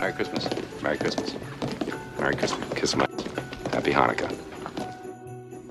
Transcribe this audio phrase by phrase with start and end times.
[0.00, 0.48] Merry Christmas.
[0.82, 1.34] Merry Christmas.
[2.18, 2.68] Merry Christmas.
[2.74, 3.06] Kiss my.
[3.72, 4.34] Happy Hanukkah.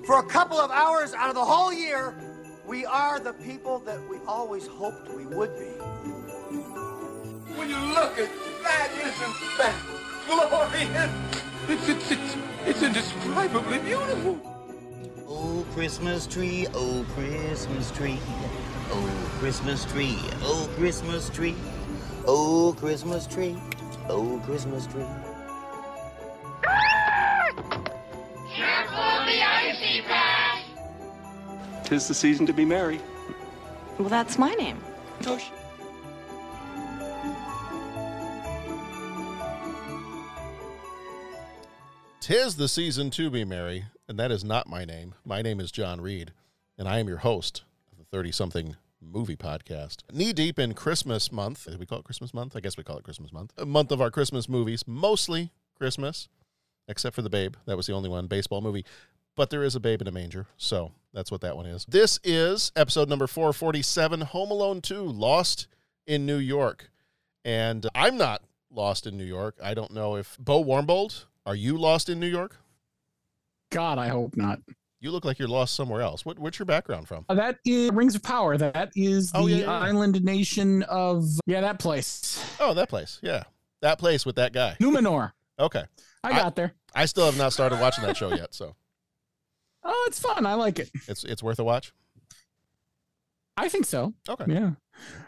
[0.06, 2.14] For a couple of hours out of the whole year,
[2.66, 5.66] we are the people that we always hoped we would be.
[7.56, 8.30] When you look at
[8.64, 9.76] that, isn't that
[10.28, 11.12] glorious?
[11.70, 14.40] It's, it's, it's, it's indescribably beautiful.
[15.28, 18.20] Oh, Christmas tree, oh, Christmas tree.
[18.90, 21.56] Oh, Christmas tree, oh, Christmas tree.
[22.26, 23.58] Oh, Christmas tree,
[24.08, 25.06] oh, Christmas tree.
[31.84, 33.02] Tis the season to be merry.
[34.00, 34.80] Well, that's my name.
[42.22, 45.14] Tis the season to be merry, and that is not my name.
[45.26, 46.32] My name is John Reed,
[46.78, 48.76] and I am your host of the 30 something
[49.12, 49.98] movie podcast.
[50.12, 51.66] Knee deep in Christmas month.
[51.66, 52.56] Did we call it Christmas month?
[52.56, 53.54] I guess we call it Christmas month.
[53.58, 56.30] A month of our Christmas movies, mostly Christmas,
[56.88, 57.56] except for The Babe.
[57.66, 58.86] That was the only one, baseball movie.
[59.36, 61.86] But there is a babe in a manger, so that's what that one is.
[61.90, 65.68] This is episode number 447 Home Alone 2 Lost
[66.06, 66.92] in New York.
[67.44, 69.58] And I'm not lost in New York.
[69.62, 72.58] I don't know if Bo Warmbold, are you lost in New York?
[73.72, 74.60] God, I hope not.
[75.04, 76.26] You look like you're lost somewhere else.
[76.26, 77.26] What, what's your background from?
[77.28, 78.58] Uh, That is Rings of Power.
[78.58, 79.80] That is the Oh, yeah, yeah, yeah.
[79.80, 83.20] island nation of yeah, that place, Oh, that place.
[83.22, 83.44] Yeah.
[83.82, 84.78] That place with that guy.
[84.80, 85.34] Numenor.
[85.60, 85.84] Okay.
[86.24, 86.74] I I- got there.
[86.96, 88.76] I still have not started watching that show yet, so
[89.84, 90.46] Oh, it's fun.
[90.48, 90.90] I like it.
[91.08, 91.92] it's it's worth a watch.
[93.58, 94.14] I think so.
[94.28, 94.46] Okay.
[94.48, 94.72] Yeah.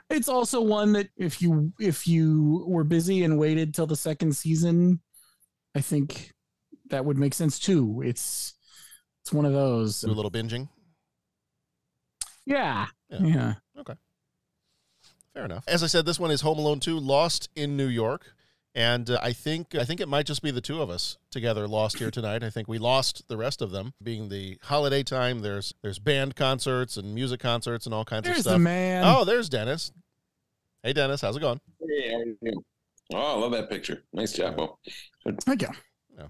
[0.10, 4.36] It's also one that if you if you were busy and waited till the second
[4.36, 5.00] season,
[5.76, 6.32] I think
[6.90, 8.02] that would make sense too.
[8.04, 8.55] It's
[9.26, 10.02] it's one of those.
[10.02, 10.70] Do a little binging.
[12.46, 12.86] Yeah.
[13.10, 13.20] Yeah.
[13.24, 13.54] Yeah.
[15.34, 15.64] Fair enough.
[15.68, 18.34] As I said, this one is Home Alone 2 Lost in New York.
[18.76, 21.68] And uh, I think I think it might just be the two of us together
[21.68, 22.44] lost here tonight.
[22.44, 23.94] I think we lost the rest of them.
[24.04, 28.40] Being the holiday time, there's there's band concerts and music concerts and all kinds There's
[28.40, 28.62] of the stuff.
[28.62, 29.04] man.
[29.06, 29.92] Oh, there's Dennis.
[30.84, 31.60] Hey Dennis, how's it going?
[31.80, 32.64] Hey, how you doing?
[33.14, 34.04] Oh, I love that picture.
[34.14, 34.78] Nice job, Bo.
[35.42, 35.70] Thank you.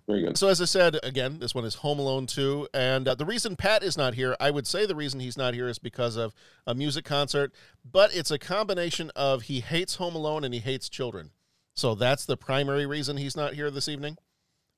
[0.08, 0.38] Very good.
[0.38, 2.70] So as I said, again, this one is Home Alone 2.
[2.74, 5.54] And uh, the reason Pat is not here, I would say the reason he's not
[5.54, 6.34] here is because of
[6.66, 7.54] a music concert,
[7.90, 11.32] but it's a combination of he hates Home Alone and he hates children.
[11.76, 14.18] So that's the primary reason he's not here this evening.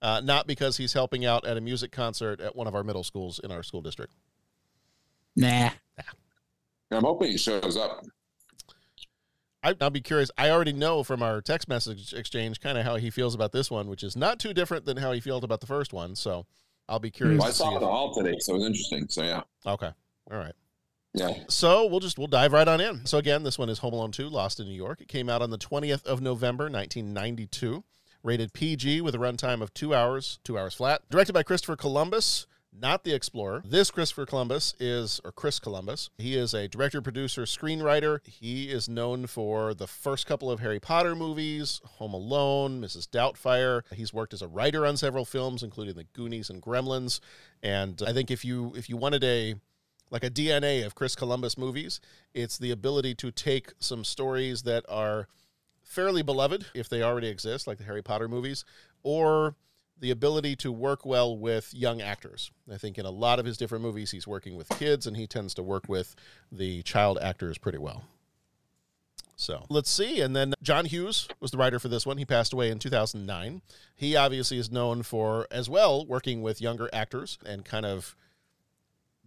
[0.01, 3.03] Uh, not because he's helping out at a music concert at one of our middle
[3.03, 4.13] schools in our school district.
[5.35, 5.72] Nah.
[6.91, 8.06] I'm hoping he shows up.
[9.63, 10.29] I, I'll be curious.
[10.38, 13.72] I already know from our text message exchange kind of how he feels about this
[13.72, 16.16] one, which is not too different than how he felt about the first one.
[16.16, 16.45] So
[16.88, 17.40] I'll be curious.
[17.40, 19.07] Well, I saw it if- in the hall today, so it was interesting.
[19.09, 19.91] So yeah, Okay.
[20.31, 20.53] All right.
[21.13, 21.34] yeah.
[21.50, 23.06] So we'll just we'll dive right on in.
[23.06, 25.01] So again, this one is Home Alone 2, Lost in New York.
[25.01, 27.84] It came out on the 20th of November, 1992.
[28.23, 31.01] Rated PG with a runtime of two hours, two hours flat.
[31.09, 33.63] Directed by Christopher Columbus, not the Explorer.
[33.66, 36.09] This Christopher Columbus is, or Chris Columbus.
[36.17, 38.19] He is a director, producer, screenwriter.
[38.25, 43.07] He is known for the first couple of Harry Potter movies, Home Alone, Mrs.
[43.07, 43.81] Doubtfire.
[43.94, 47.19] He's worked as a writer on several films, including The Goonies and Gremlins.
[47.63, 49.55] And I think if you if you wanted a
[50.09, 51.99] like a DNA of Chris Columbus movies.
[52.34, 55.28] It's the ability to take some stories that are
[55.84, 58.66] fairly beloved, if they already exist, like the Harry Potter movies,
[59.03, 59.55] or
[60.00, 62.52] the ability to work well with young actors.
[62.72, 65.28] I think in a lot of his different movies, he's working with kids, and he
[65.28, 66.16] tends to work with
[66.52, 68.03] the child actors pretty well.
[69.35, 70.19] So let's see.
[70.22, 72.18] And then John Hughes was the writer for this one.
[72.18, 73.62] He passed away in 2009.
[73.96, 78.16] He obviously is known for, as well, working with younger actors and kind of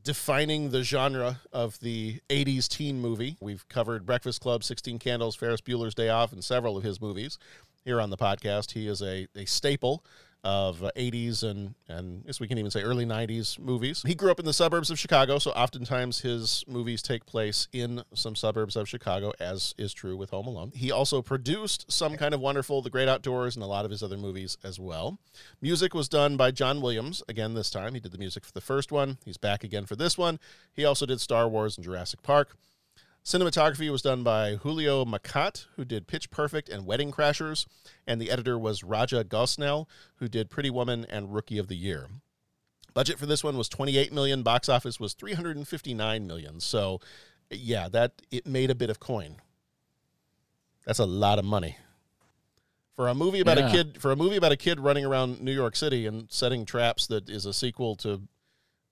[0.03, 3.37] defining the genre of the 80s teen movie.
[3.41, 7.39] We've covered Breakfast Club, 16 Candles, Ferris Bueller's Day Off, and several of his movies
[7.85, 8.73] here on the podcast.
[8.73, 10.05] He is a, a staple
[10.43, 14.03] of uh, 80s and, and I we can even say early 90s movies.
[14.07, 18.03] He grew up in the suburbs of Chicago, so oftentimes his movies take place in
[18.15, 20.73] some suburbs of Chicago, as is true with Home Alone.
[20.75, 24.03] He also produced Some Kind of Wonderful, The Great Outdoors, and a lot of his
[24.03, 25.19] other movies as well.
[25.61, 27.95] Music was done by John Williams again this time.
[27.95, 29.19] He did the music for the first one.
[29.25, 30.39] He's back again for this one.
[30.73, 32.57] He also did Star Wars and Jurassic Park.
[33.25, 37.67] Cinematography was done by Julio Macat, who did Pitch Perfect and Wedding Crashers,
[38.07, 39.87] and the editor was Raja Gosnell,
[40.17, 42.09] who did Pretty Woman and Rookie of the Year.
[42.95, 46.61] Budget for this one was 28 million, box office was 359 million.
[46.61, 47.01] So,
[47.51, 49.37] yeah, that it made a bit of coin.
[50.87, 51.77] That's a lot of money.
[52.97, 53.69] For a movie about Yeah.
[53.69, 56.65] a kid for a movie about a kid running around New York City and setting
[56.67, 58.23] traps that is a sequel to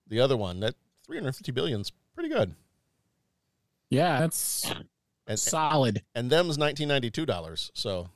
[0.06, 2.54] the other one, that 350 billion is pretty good.
[3.90, 4.70] Yeah, that's
[5.26, 6.02] and Solid.
[6.14, 7.70] and them's nineteen ninety two dollars.
[7.74, 8.08] So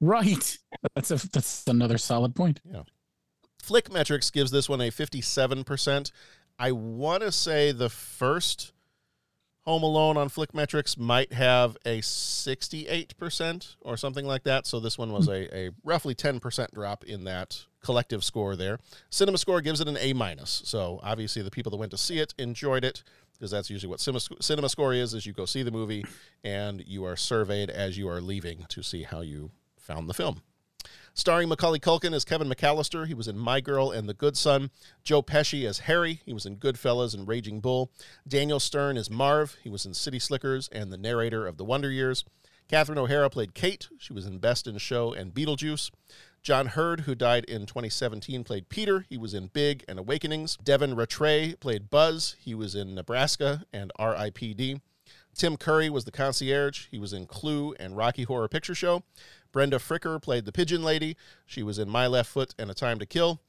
[0.00, 0.58] Right.
[0.94, 2.60] That's a that's another solid point.
[2.70, 2.82] Yeah.
[3.62, 6.12] Flick Metrics gives this one a fifty seven percent.
[6.58, 8.73] I want to say the first
[9.66, 14.66] Home Alone on Flick Metrics might have a sixty eight percent or something like that.
[14.66, 18.78] So this one was a, a roughly ten percent drop in that collective score there.
[19.08, 20.62] Cinema Score gives it an A minus.
[20.66, 23.02] So obviously the people that went to see it enjoyed it
[23.32, 26.04] because that's usually what cinema, cinema Score is: is you go see the movie
[26.42, 30.42] and you are surveyed as you are leaving to see how you found the film.
[31.14, 34.70] Starring Macaulay Culkin as Kevin McAllister, he was in My Girl and The Good Son.
[35.02, 37.90] Joe Pesci as Harry, he was in Goodfellas and Raging Bull.
[38.26, 41.90] Daniel Stern as Marv, he was in City Slickers and the narrator of The Wonder
[41.90, 42.24] Years.
[42.68, 45.90] Catherine O'Hara played Kate, she was in Best in Show and Beetlejuice.
[46.42, 49.06] John Heard, who died in 2017, played Peter.
[49.08, 50.58] He was in Big and Awakenings.
[50.62, 52.36] Devin Ratray played Buzz.
[52.38, 54.80] He was in Nebraska and R.I.P.D.
[55.34, 56.86] Tim Curry was the concierge.
[56.90, 59.02] He was in Clue and Rocky Horror Picture Show.
[59.54, 61.16] Brenda Fricker played the Pigeon Lady.
[61.46, 63.40] She was in My Left Foot and A Time to Kill.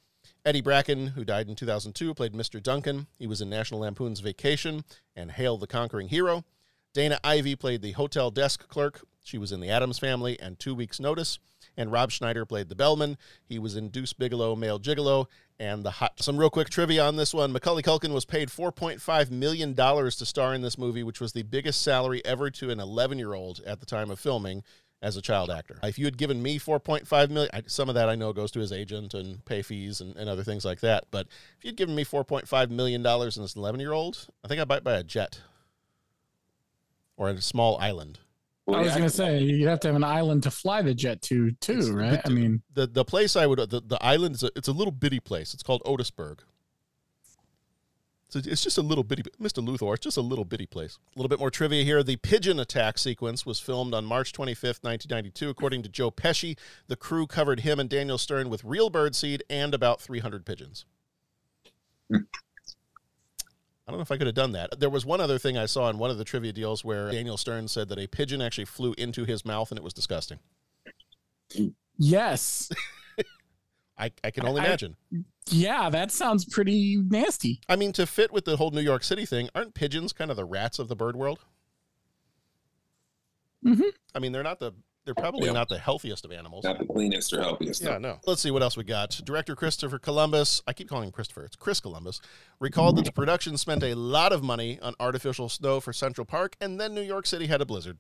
[0.46, 2.62] Eddie Bracken, who died in 2002, played Mr.
[2.62, 3.08] Duncan.
[3.18, 4.84] He was in National Lampoon's Vacation
[5.16, 6.46] and Hail the Conquering Hero.
[6.94, 9.02] Dana Ivey played the hotel desk clerk.
[9.24, 11.40] She was in The Addams Family and Two Weeks' Notice.
[11.76, 13.18] And Rob Schneider played the bellman.
[13.44, 15.26] He was in Deuce Bigalow, Male Gigolo,
[15.60, 16.22] and The Hot.
[16.22, 17.52] Some real quick trivia on this one.
[17.52, 21.82] Macaulay Culkin was paid $4.5 million to star in this movie, which was the biggest
[21.82, 24.64] salary ever to an 11 year old at the time of filming
[25.06, 25.78] as a child actor.
[25.84, 28.60] If you had given me 4.5 million, I- some of that I know goes to
[28.60, 31.04] his agent and pay fees and, and other things like that.
[31.12, 31.28] But
[31.60, 34.68] if you'd given me 4.5 million dollars and this 11 year old, I think I'd
[34.68, 35.42] buy, buy a jet
[37.18, 38.20] or a small island.
[38.68, 41.52] I was gonna say you'd have to have an island to fly the jet to
[41.62, 42.20] too, right?
[42.26, 44.92] I mean, The the place I would the, the island is a, it's a little
[44.92, 45.54] bitty place.
[45.54, 46.40] It's called Otisburg.
[48.36, 49.66] So it's just a little bitty, Mr.
[49.66, 49.94] Luthor.
[49.94, 51.00] It's just a little bitty place.
[51.16, 52.04] A little bit more trivia here.
[52.04, 55.50] The pigeon attack sequence was filmed on March 25th, 1992.
[55.50, 59.74] According to Joe Pesci, the crew covered him and Daniel Stern with real birdseed and
[59.74, 60.84] about 300 pigeons.
[62.12, 62.18] I
[63.88, 64.82] don't know if I could have done that.
[64.82, 67.38] There was one other thing I saw in one of the trivia deals where Daniel
[67.38, 70.40] Stern said that a pigeon actually flew into his mouth and it was disgusting.
[71.98, 72.70] yes,
[73.98, 74.96] I, I can only I- imagine.
[75.50, 77.62] yeah, that sounds pretty nasty.
[77.70, 80.38] I mean, to fit with the whole New York City thing, aren't pigeons kind of
[80.38, 81.40] the rats of the bird world?
[83.66, 83.84] Mhm.
[84.14, 84.74] I mean, they're not the
[85.06, 85.54] they're probably Yeah.
[85.54, 86.64] not the healthiest of animals.
[86.64, 87.84] Not the cleanest or healthiest.
[87.84, 88.20] Yeah, no.
[88.26, 89.12] Let's see what else we got.
[89.24, 92.20] Director Christopher Columbus, I keep calling him Christopher, it's Chris Columbus,
[92.60, 96.56] recalled that the production spent a lot of money on artificial snow for Central Park,
[96.60, 98.00] and then New York City had a blizzard.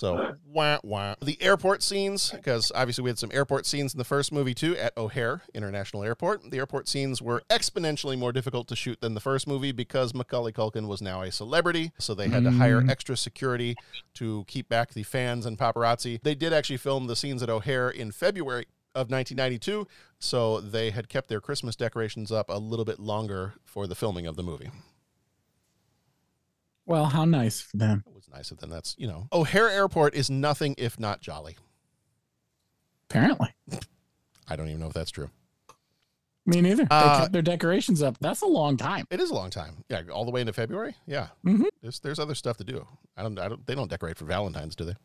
[0.00, 1.14] So, wah, wah.
[1.20, 4.74] The airport scenes, because obviously we had some airport scenes in the first movie too
[4.78, 6.50] at O'Hare International Airport.
[6.50, 10.52] The airport scenes were exponentially more difficult to shoot than the first movie because Macaulay
[10.52, 11.92] Culkin was now a celebrity.
[11.98, 12.88] So they had to hire mm.
[12.88, 13.76] extra security
[14.14, 16.18] to keep back the fans and paparazzi.
[16.22, 18.64] They did actually film the scenes at O'Hare in February
[18.94, 19.86] of 1992,
[20.18, 24.26] so they had kept their Christmas decorations up a little bit longer for the filming
[24.26, 24.70] of the movie.
[26.90, 28.02] Well, how nice for them.
[28.04, 29.28] It was nicer than that's, you know.
[29.32, 31.56] O'Hare Airport is nothing if not jolly.
[33.08, 33.54] Apparently,
[34.48, 35.30] I don't even know if that's true.
[36.46, 36.88] me neither.
[36.90, 38.18] Uh, they kept their decorations up.
[38.20, 39.06] That's a long time.
[39.08, 39.84] It is a long time.
[39.88, 40.96] Yeah, all the way into February.
[41.06, 41.28] Yeah.
[41.44, 41.66] Mhm.
[41.80, 42.84] There's there's other stuff to do.
[43.16, 44.96] I don't I don't they don't decorate for Valentine's, do they?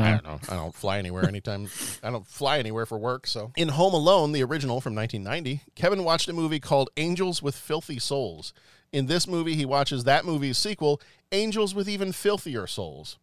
[0.00, 0.38] I don't know.
[0.48, 1.68] I don't fly anywhere anytime.
[2.04, 3.26] I don't fly anywhere for work.
[3.26, 7.56] So, in Home Alone, the original from 1990, Kevin watched a movie called Angels with
[7.56, 8.52] Filthy Souls.
[8.92, 13.18] In this movie, he watches that movie's sequel, Angels with Even Filthier Souls.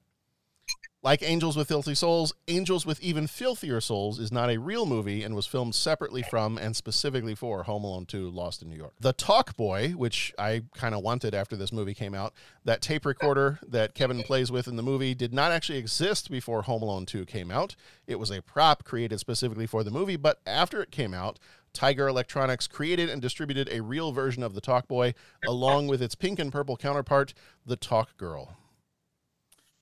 [1.01, 5.21] Like Angels with Filthy Souls, Angels with Even Filthier Souls is not a real movie
[5.21, 8.93] and was filmed separately from and specifically for Home Alone 2 Lost in New York.
[8.99, 13.05] The Talk Boy, which I kind of wanted after this movie came out, that tape
[13.05, 17.05] recorder that Kevin plays with in the movie did not actually exist before Home Alone
[17.05, 17.75] 2 came out.
[18.07, 21.37] It was a prop created specifically for the movie, but after it came out,
[21.75, 25.13] Tiger Electronics created and distributed a real version of the Talk Boy
[25.47, 27.33] along with its pink and purple counterpart,
[27.65, 28.57] the Talk Girl.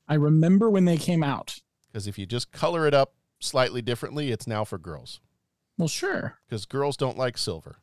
[0.07, 1.61] I remember when they came out.
[1.91, 5.21] Because if you just color it up slightly differently, it's now for girls.
[5.77, 7.77] Well, sure, Because girls don't like silver.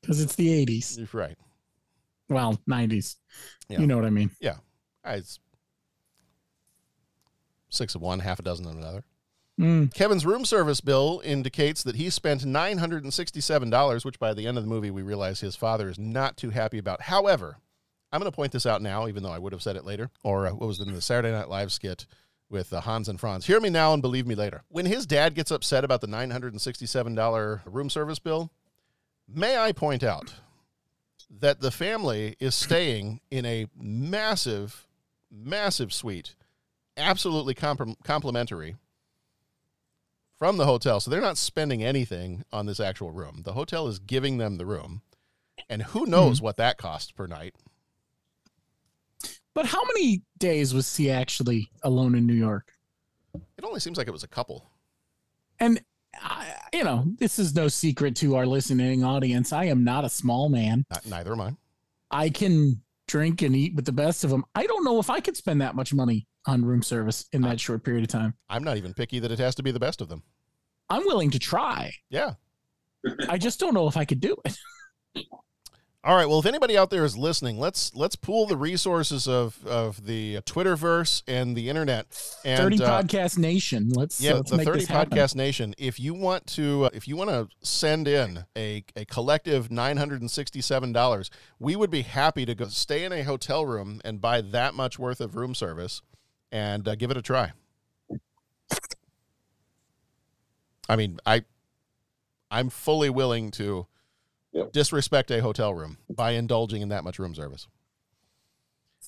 [0.00, 0.98] because it's the '80s.
[0.98, 1.36] You're right.
[2.28, 3.16] Well, '90s.
[3.68, 3.80] Yeah.
[3.80, 4.30] You know what I mean?
[4.40, 4.56] Yeah.
[5.04, 5.38] I, it's
[7.70, 9.04] six of one, half a dozen of another.
[9.60, 9.94] Mm.
[9.94, 14.70] Kevin's room service bill indicates that he spent $967, which by the end of the
[14.70, 17.02] movie we realize his father is not too happy about.
[17.02, 17.58] However,
[18.10, 20.10] I'm going to point this out now, even though I would have said it later,
[20.22, 22.06] or uh, what was in the Saturday Night Live skit
[22.50, 23.46] with uh, Hans and Franz.
[23.46, 24.62] Hear me now and believe me later.
[24.68, 28.50] When his dad gets upset about the $967 room service bill,
[29.28, 30.34] may I point out
[31.30, 34.86] that the family is staying in a massive,
[35.30, 36.34] massive suite,
[36.96, 38.76] absolutely comprom- complimentary
[40.44, 41.00] from the hotel.
[41.00, 43.40] So they're not spending anything on this actual room.
[43.46, 45.00] The hotel is giving them the room.
[45.70, 46.10] And who hmm.
[46.10, 47.54] knows what that costs per night?
[49.54, 52.72] But how many days was he actually alone in New York?
[53.34, 54.68] It only seems like it was a couple.
[55.60, 55.80] And
[56.20, 59.50] I, you know, this is no secret to our listening audience.
[59.50, 60.84] I am not a small man.
[60.90, 61.52] Not, neither am I.
[62.10, 64.44] I can drink and eat with the best of them.
[64.54, 67.58] I don't know if I could spend that much money on room service in that
[67.60, 68.34] short period of time.
[68.50, 70.22] I'm not even picky that it has to be the best of them.
[70.88, 71.92] I'm willing to try.
[72.10, 72.34] Yeah.
[73.28, 74.56] I just don't know if I could do it.
[76.06, 76.28] All right.
[76.28, 80.36] Well, if anybody out there is listening, let's let's pool the resources of of the
[80.42, 82.06] Twitterverse and the internet.
[82.44, 83.88] And, 30 uh, podcast nation.
[83.88, 85.16] Let's yeah, let's the Thirty this happen.
[85.16, 85.74] Podcast Nation.
[85.78, 89.96] If you want to, uh, if you want to send in a a collective nine
[89.96, 93.64] hundred and sixty seven dollars, we would be happy to go stay in a hotel
[93.64, 96.02] room and buy that much worth of room service,
[96.52, 97.52] and uh, give it a try.
[100.88, 101.44] I mean, I
[102.50, 103.86] I'm fully willing to
[104.52, 104.70] Yep.
[104.70, 107.66] disrespect a hotel room by indulging in that much room service.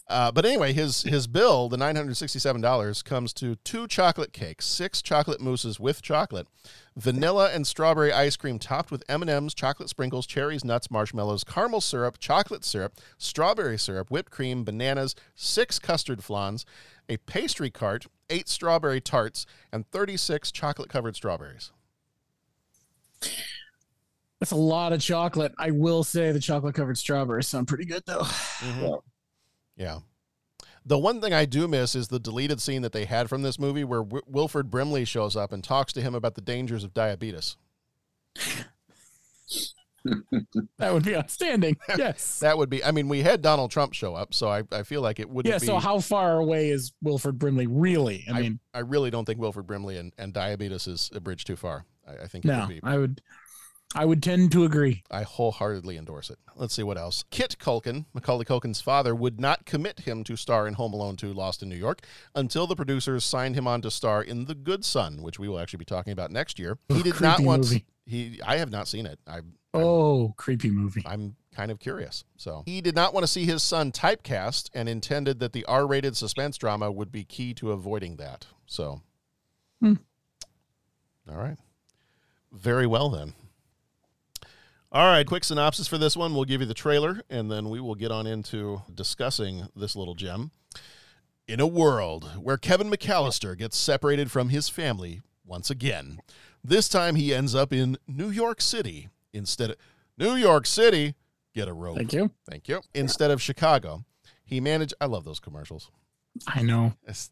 [0.09, 3.89] Uh, but anyway, his his bill, the nine hundred sixty seven dollars, comes to two
[3.89, 6.47] chocolate cakes, six chocolate mousses with chocolate,
[6.97, 11.43] vanilla and strawberry ice cream topped with M and M's, chocolate sprinkles, cherries, nuts, marshmallows,
[11.45, 16.65] caramel syrup, chocolate syrup, strawberry syrup, whipped cream, bananas, six custard flans,
[17.09, 21.73] a pastry cart, eight strawberry tarts, and thirty six chocolate covered strawberries.
[24.41, 25.53] That's a lot of chocolate.
[25.59, 28.23] I will say the chocolate covered strawberries sound pretty good though.
[28.23, 28.95] Mm-hmm.
[29.77, 30.01] Yeah.
[30.85, 33.59] The one thing I do miss is the deleted scene that they had from this
[33.59, 36.95] movie where w- Wilford Brimley shows up and talks to him about the dangers of
[36.95, 37.57] diabetes.
[40.79, 41.77] That would be outstanding.
[41.97, 42.41] Yes.
[42.41, 45.01] That would be, I mean, we had Donald Trump show up, so I, I feel
[45.01, 45.59] like it wouldn't yeah.
[45.59, 45.67] be.
[45.67, 48.25] So how far away is Wilford Brimley really?
[48.29, 51.57] I mean, I really don't think Wilford Brimley and, and diabetes is a bridge too
[51.57, 51.87] far.
[52.07, 52.81] I, I think it no, would be.
[52.83, 53.23] I would,
[53.95, 55.05] I would tend to agree.
[55.11, 56.39] I wholeheartedly endorse it.
[56.55, 57.25] Let's see what else.
[57.31, 61.33] Kit Culkin, Macaulay Culkin's father, would not commit him to star in Home Alone 2
[61.33, 62.03] Lost in New York
[62.35, 65.59] until the producers signed him on to star in The Good Son, which we will
[65.59, 66.79] actually be talking about next year.
[66.89, 67.87] He did not want movie.
[68.05, 69.19] he I have not seen it.
[69.27, 69.41] I
[69.83, 71.03] Oh, creepy movie.
[71.07, 72.25] I'm kind of curious.
[72.37, 76.17] So he did not want to see his son typecast and intended that the R-rated
[76.17, 78.47] suspense drama would be key to avoiding that.
[78.67, 79.01] So,
[79.81, 79.95] Hmm.
[81.29, 81.59] all right,
[82.53, 83.35] very well then.
[84.93, 86.35] All right, quick synopsis for this one.
[86.35, 90.15] We'll give you the trailer, and then we will get on into discussing this little
[90.15, 90.53] gem.
[91.49, 96.21] In a world where Kevin McAllister gets separated from his family once again,
[96.65, 99.77] this time he ends up in New York City instead of
[100.19, 101.15] New York City.
[101.55, 101.97] Get a rope.
[101.97, 102.31] Thank you.
[102.49, 102.83] Thank you.
[102.95, 104.05] Instead of Chicago,
[104.45, 104.93] he managed.
[105.01, 105.91] I love those commercials.
[106.47, 107.31] I know It's-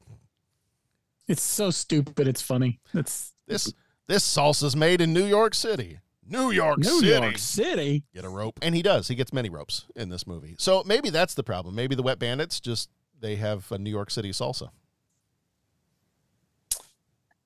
[1.28, 2.26] it's so stupid.
[2.28, 2.80] It's funny.
[2.94, 3.72] It's this
[4.06, 6.00] this salsa's made in New York City.
[6.26, 7.06] New York New City.
[7.08, 8.04] York City.
[8.14, 9.08] Get a rope, and he does.
[9.08, 10.54] He gets many ropes in this movie.
[10.58, 11.74] So maybe that's the problem.
[11.74, 12.88] Maybe the Wet Bandits just
[13.20, 14.70] they have a New York City salsa.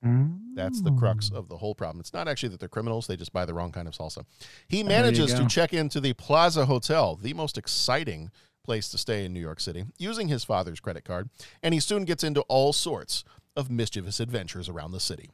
[0.01, 1.99] That's the crux of the whole problem.
[1.99, 4.25] It's not actually that they're criminals, they just buy the wrong kind of salsa.
[4.67, 8.31] He manages to check into the Plaza Hotel, the most exciting
[8.63, 11.29] place to stay in New York City, using his father's credit card,
[11.63, 13.23] and he soon gets into all sorts
[13.55, 15.29] of mischievous adventures around the city.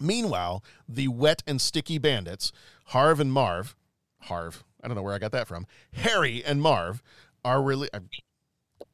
[0.00, 2.52] Meanwhile, the wet and sticky bandits,
[2.86, 3.76] Harv and Marv,
[4.22, 7.02] Harv, I don't know where I got that from, Harry and Marv
[7.44, 8.00] are really I,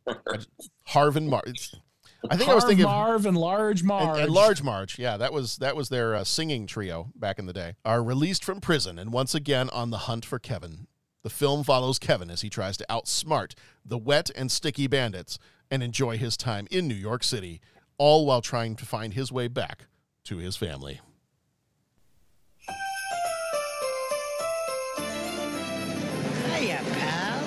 [0.06, 0.38] I
[0.86, 1.44] Harv and Marv.
[2.24, 4.16] It's- I think I was thinking Marv and Large Marge.
[4.16, 7.46] and, and Large Marge, yeah, that was that was their uh, singing trio back in
[7.46, 7.74] the day.
[7.84, 10.86] Are released from prison and once again on the hunt for Kevin.
[11.24, 15.38] The film follows Kevin as he tries to outsmart the wet and sticky bandits
[15.70, 17.60] and enjoy his time in New York City,
[17.98, 19.86] all while trying to find his way back
[20.24, 21.00] to his family.
[26.46, 27.40] Hiya, pal.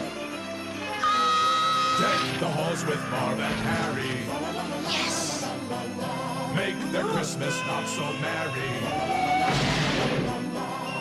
[2.00, 4.55] Deck the halls with Marv and Harry.
[6.56, 8.72] Make their Christmas not so merry.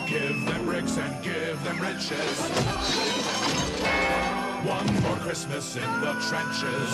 [0.05, 2.39] Give them bricks and give them riches.
[4.67, 6.91] One more Christmas in the trenches.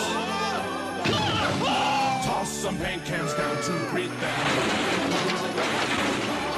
[2.24, 4.46] Toss some paint cans down to greet them.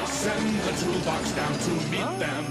[0.07, 2.45] Send the toolbox down to meet them.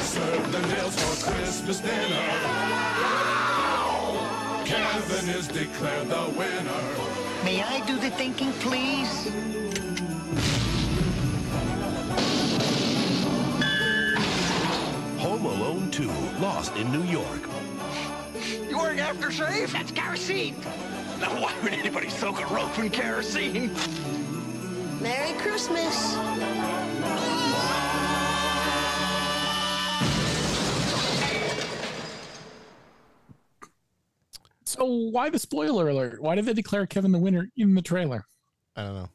[0.00, 2.78] Serve the nails for Christmas dinner.
[4.64, 6.97] Kevin is declared the winner.
[7.48, 9.24] May I do the thinking, please?
[15.18, 17.48] Home Alone 2, Lost in New York.
[18.68, 19.72] You wearing aftershave?
[19.72, 20.56] That's kerosene.
[21.22, 23.74] Now why would anybody soak a rope in kerosene?
[25.00, 26.16] Merry Christmas.
[34.78, 36.22] So why the spoiler alert?
[36.22, 38.24] Why did they declare Kevin the winner in the trailer?
[38.76, 39.08] I don't know.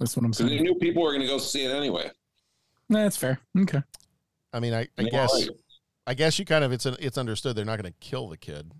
[0.00, 0.50] That's what I'm saying.
[0.50, 2.10] they knew people were going to go see it anyway.
[2.88, 3.38] That's fair.
[3.58, 3.80] Okay.
[4.52, 5.48] I mean, I, I They guess like.
[6.06, 8.36] I guess you kind of it's an, it's understood they're not going to kill the
[8.36, 8.72] kid.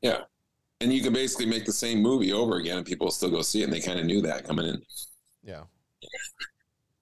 [0.00, 0.22] Yeah.
[0.80, 3.40] And you can basically make the same movie over again and people will still go
[3.40, 3.64] see it.
[3.64, 4.82] And they kind of knew that coming in.
[5.44, 5.62] Yeah.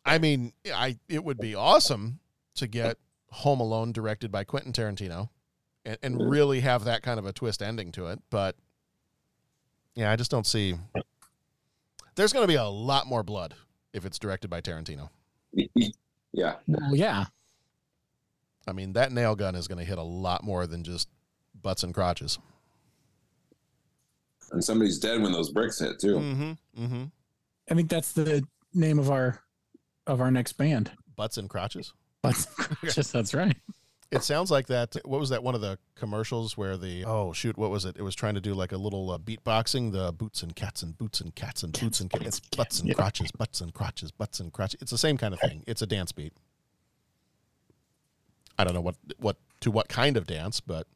[0.05, 2.21] I mean, I it would be awesome
[2.57, 2.99] to get
[3.31, 5.31] Home Alone directed by Quentin Tarantino
[5.90, 8.56] and, and really have that kind of a twist ending to it, but
[9.94, 10.75] yeah, I just don't see
[12.14, 13.54] There's going to be a lot more blood
[13.92, 15.09] if it's directed by Tarantino.
[16.32, 16.54] yeah.
[16.66, 17.26] Well, yeah.
[18.68, 21.09] I mean, that nail gun is going to hit a lot more than just
[21.61, 22.38] butts and crotches.
[24.52, 26.16] And somebody's dead when those bricks hit too.
[26.16, 26.59] Mhm.
[26.78, 27.11] Mhm.
[27.70, 28.44] I think that's the
[28.75, 29.40] name of our
[30.06, 30.90] of our next band.
[31.16, 31.92] Butts and crotches.
[32.23, 32.35] But
[32.85, 33.56] just that's right.
[34.11, 34.97] It sounds like that.
[35.05, 35.43] What was that?
[35.43, 37.97] One of the commercials where the oh shoot, what was it?
[37.97, 39.93] It was trying to do like a little uh, beatboxing.
[39.93, 42.26] The boots and cats and boots and cats and boots and cats.
[42.26, 44.83] It's butts and crotches, butts and crotches, butts and crotches.
[44.83, 45.62] It's the same kind of thing.
[45.67, 46.33] It's a dance beat.
[48.59, 50.87] I don't know what what to what kind of dance, but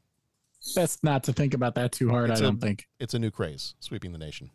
[0.75, 2.89] Best not to think about that too hard, I don't think.
[2.99, 4.51] it's a new craze sweeping the nation.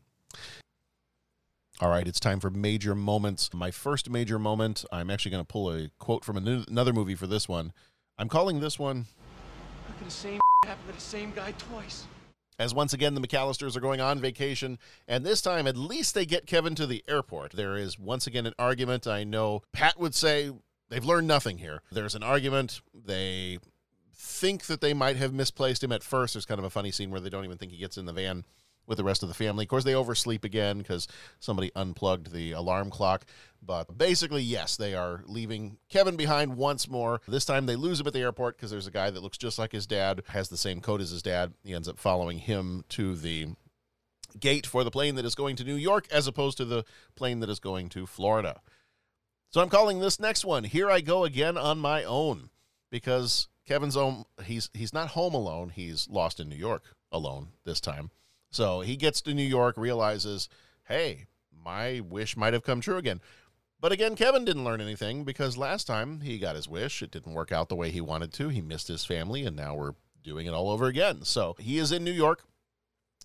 [1.82, 3.54] All right, it's time for major moments.
[3.54, 7.28] My first major moment, I'm actually going to pull a quote from another movie for
[7.28, 7.72] this one.
[8.20, 9.06] I'm calling this one
[9.88, 12.06] Look at the same happen to the same guy twice.
[12.60, 16.26] as once again the McAllisters are going on vacation, and this time at least they
[16.26, 17.54] get Kevin to the airport.
[17.54, 19.08] There is once again an argument.
[19.08, 20.52] I know Pat would say
[20.90, 21.82] they've learned nothing here.
[21.94, 22.82] There's an argument.
[22.94, 23.60] They
[24.14, 26.34] think that they might have misplaced him at first.
[26.34, 28.14] There's kind of a funny scene where they don't even think he gets in the
[28.14, 28.44] van
[28.90, 29.64] with the rest of the family.
[29.64, 31.08] Of course, they oversleep again because
[31.40, 33.26] somebody unplugged the alarm clock.
[33.62, 37.22] But basically, yes, they are leaving Kevin behind once more.
[37.28, 39.60] This time they lose him at the airport because there's a guy that looks just
[39.60, 41.54] like his dad, has the same coat as his dad.
[41.64, 43.50] He ends up following him to the
[44.40, 46.84] gate for the plane that is going to New York as opposed to the
[47.16, 48.62] plane that is going to Florida.
[49.52, 52.50] So I'm calling this next one Here I Go Again on My Own
[52.92, 57.82] because Kevin's home he's he's not home alone, he's lost in New York alone this
[57.82, 58.12] time.
[58.52, 60.50] So he gets to New York, realizes,
[60.88, 63.22] "Hey, my wish might have come true again."
[63.82, 67.34] But again, Kevin didn't learn anything because last time he got his wish, it didn't
[67.34, 68.50] work out the way he wanted to.
[68.50, 71.24] He missed his family and now we're doing it all over again.
[71.24, 72.44] So, he is in New York.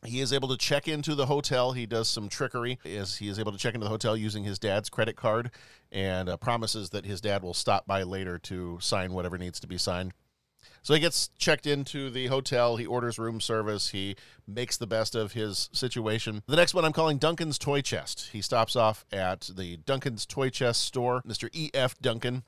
[0.04, 1.72] He is able to check into the hotel.
[1.72, 2.78] He does some trickery.
[2.84, 5.50] Is he is able to check into the hotel using his dad's credit card,
[5.90, 9.66] and uh, promises that his dad will stop by later to sign whatever needs to
[9.66, 10.12] be signed.
[10.82, 12.76] So he gets checked into the hotel.
[12.76, 13.88] He orders room service.
[13.88, 16.42] He makes the best of his situation.
[16.46, 18.30] The next one I'm calling Duncan's Toy Chest.
[18.32, 21.22] He stops off at the Duncan's Toy Chest store.
[21.26, 21.48] Mr.
[21.52, 21.98] E.F.
[21.98, 22.44] Duncan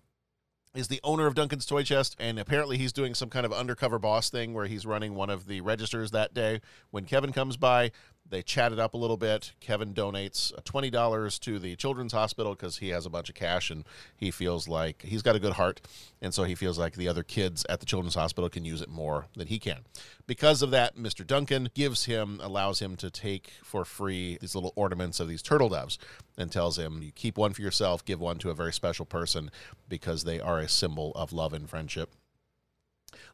[0.74, 3.98] is the owner of Duncan's Toy Chest, and apparently he's doing some kind of undercover
[3.98, 6.60] boss thing where he's running one of the registers that day.
[6.90, 7.92] When Kevin comes by,
[8.28, 9.52] they chat it up a little bit.
[9.60, 13.70] Kevin donates uh, $20 to the Children's Hospital because he has a bunch of cash
[13.70, 13.84] and
[14.16, 15.80] he feels like he's got a good heart.
[16.20, 18.88] And so he feels like the other kids at the Children's Hospital can use it
[18.88, 19.80] more than he can.
[20.26, 21.26] Because of that, Mr.
[21.26, 25.68] Duncan gives him, allows him to take for free these little ornaments of these turtle
[25.68, 25.98] doves
[26.36, 29.50] and tells him, You keep one for yourself, give one to a very special person
[29.88, 32.12] because they are a symbol of love and friendship.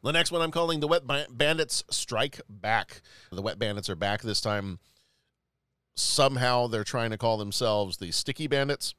[0.03, 3.01] The next one I'm calling the Wet Bandits Strike Back.
[3.31, 4.79] The Wet Bandits are back this time.
[5.95, 8.95] Somehow they're trying to call themselves the Sticky Bandits.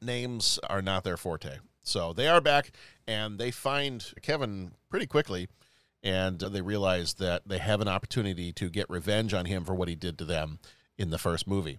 [0.00, 1.58] Names are not their forte.
[1.84, 2.72] So they are back
[3.06, 5.48] and they find Kevin pretty quickly
[6.02, 9.88] and they realize that they have an opportunity to get revenge on him for what
[9.88, 10.58] he did to them
[10.98, 11.78] in the first movie.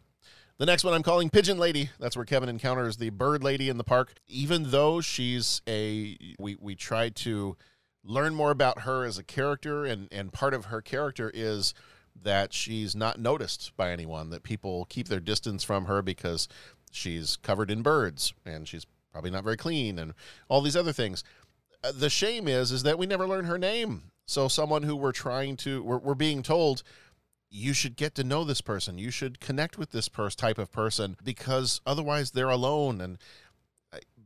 [0.60, 1.90] The next one I'm calling Pigeon Lady.
[2.00, 4.14] That's where Kevin encounters the bird lady in the park.
[4.28, 7.58] Even though she's a we we tried to
[8.04, 11.74] learn more about her as a character and and part of her character is
[12.22, 16.48] that she's not noticed by anyone that people keep their distance from her because
[16.92, 20.14] she's covered in birds and she's probably not very clean and
[20.48, 21.24] all these other things.
[21.84, 24.04] Uh, the shame is is that we never learn her name.
[24.26, 26.84] So someone who we're trying to we're, we're being told
[27.50, 28.98] you should get to know this person.
[28.98, 33.00] You should connect with this pers- type of person because otherwise they're alone.
[33.00, 33.20] And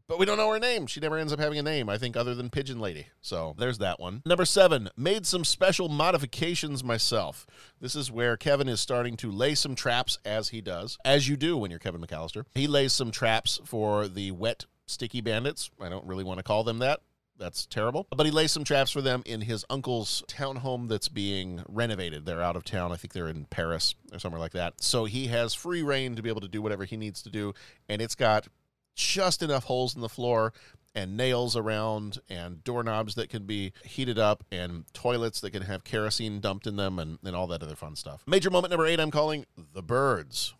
[0.07, 0.87] but we don't know her name.
[0.87, 3.07] She never ends up having a name, I think, other than Pigeon Lady.
[3.21, 4.21] So there's that one.
[4.25, 7.45] Number seven, made some special modifications myself.
[7.79, 11.35] This is where Kevin is starting to lay some traps, as he does, as you
[11.35, 12.45] do when you're Kevin McAllister.
[12.55, 15.69] He lays some traps for the wet, sticky bandits.
[15.81, 17.01] I don't really want to call them that,
[17.37, 18.07] That's terrible.
[18.15, 22.25] But he lays some traps for them in his uncle's townhome that's being renovated.
[22.25, 22.91] They're out of town.
[22.91, 24.81] I think they're in Paris or somewhere like that.
[24.81, 27.53] So he has free reign to be able to do whatever he needs to do.
[27.89, 28.47] And it's got
[28.97, 30.51] just enough holes in the floor
[30.93, 35.83] and nails around and doorknobs that can be heated up and toilets that can have
[35.83, 38.23] kerosene dumped in them and, and all that other fun stuff.
[38.25, 40.55] Major moment number eight, I'm calling The Birds.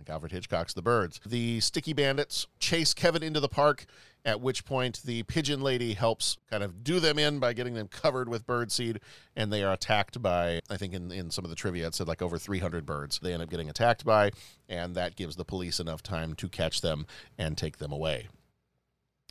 [0.00, 1.20] Like Alfred Hitchcock's The Birds.
[1.26, 3.84] The sticky bandits chase Kevin into the park,
[4.24, 7.86] at which point the pigeon lady helps kind of do them in by getting them
[7.86, 9.00] covered with bird seed,
[9.36, 12.08] and they are attacked by, I think in, in some of the trivia it said
[12.08, 14.30] like over 300 birds they end up getting attacked by,
[14.70, 18.28] and that gives the police enough time to catch them and take them away.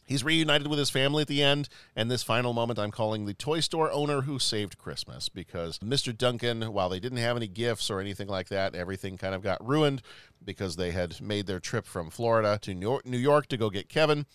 [0.09, 3.35] He's reunited with his family at the end, and this final moment I'm calling the
[3.35, 6.17] toy store owner who saved Christmas because Mr.
[6.17, 9.63] Duncan, while they didn't have any gifts or anything like that, everything kind of got
[9.63, 10.01] ruined
[10.43, 14.25] because they had made their trip from Florida to New York, to go get Kevin.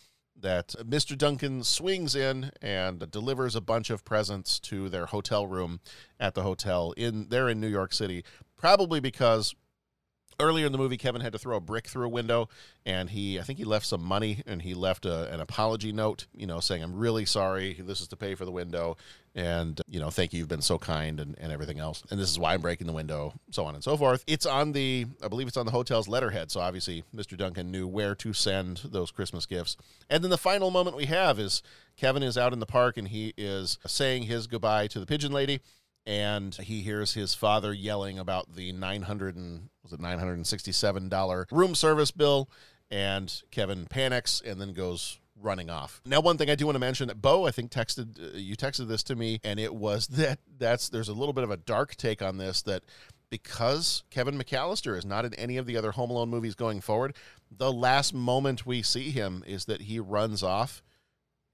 [0.40, 1.18] That Mr.
[1.18, 5.80] Duncan swings in and delivers a bunch of presents to their hotel room
[6.20, 8.24] at the hotel in there in New York City,
[8.56, 9.56] probably because
[10.40, 12.48] earlier in the movie kevin had to throw a brick through a window
[12.86, 16.26] and he i think he left some money and he left a, an apology note
[16.34, 17.74] you know saying i'm really sorry.
[17.74, 18.96] This is to pay for the window
[19.34, 20.38] and you know thank you.
[20.38, 22.02] You've been so kind and, and everything else.
[22.10, 24.24] And this is why i'm breaking the window so on and so forth.
[24.26, 27.86] It's on the i believe it's on the hotel's letterhead so obviously mr duncan knew
[27.86, 29.76] where to send those christmas gifts.
[30.08, 31.62] And then the final moment we have is
[31.96, 35.32] kevin is out in the park and he is saying his goodbye to the pigeon
[35.32, 35.60] lady
[36.06, 41.74] and he hears his father yelling about the 900 and was it 967 dollar room
[41.74, 42.48] service bill
[42.90, 46.00] and Kevin panics and then goes running off.
[46.06, 48.56] Now one thing I do want to mention that Bo I think texted uh, you
[48.56, 51.56] texted this to me and it was that that's there's a little bit of a
[51.56, 52.84] dark take on this that
[53.30, 57.16] because Kevin McAllister is not in any of the other Home Alone movies going forward,
[57.50, 60.82] the last moment we see him is that he runs off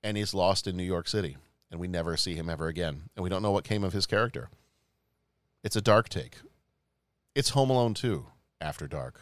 [0.02, 1.36] and he's lost in New York City
[1.70, 3.10] and we never see him ever again.
[3.16, 4.50] And we don't know what came of his character.
[5.62, 6.36] It's a dark take.
[7.34, 8.26] It's Home Alone 2
[8.60, 9.20] after dark.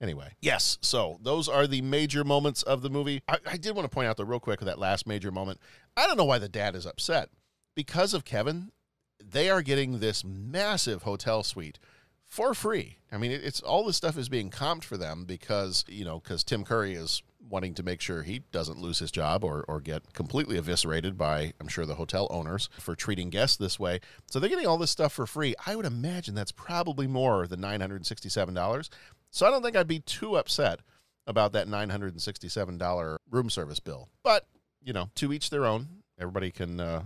[0.00, 3.22] Anyway, yes, so those are the major moments of the movie.
[3.26, 5.58] I, I did want to point out, though, real quick, that last major moment.
[5.96, 7.30] I don't know why the dad is upset.
[7.74, 8.72] Because of Kevin,
[9.18, 11.78] they are getting this massive hotel suite
[12.26, 12.98] for free.
[13.10, 16.20] I mean, it, it's all this stuff is being comped for them because, you know,
[16.20, 19.80] because Tim Curry is wanting to make sure he doesn't lose his job or, or
[19.80, 24.00] get completely eviscerated by, I'm sure, the hotel owners for treating guests this way.
[24.26, 25.54] So they're getting all this stuff for free.
[25.66, 28.88] I would imagine that's probably more than $967.
[29.30, 30.80] So I don't think I'd be too upset
[31.26, 34.08] about that $967 room service bill.
[34.22, 34.46] But,
[34.82, 35.88] you know, to each their own.
[36.18, 37.02] Everybody can uh,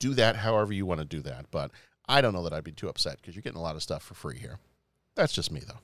[0.00, 1.46] do that however you want to do that.
[1.50, 1.70] But
[2.08, 4.02] I don't know that I'd be too upset because you're getting a lot of stuff
[4.02, 4.58] for free here.
[5.14, 5.78] That's just me, though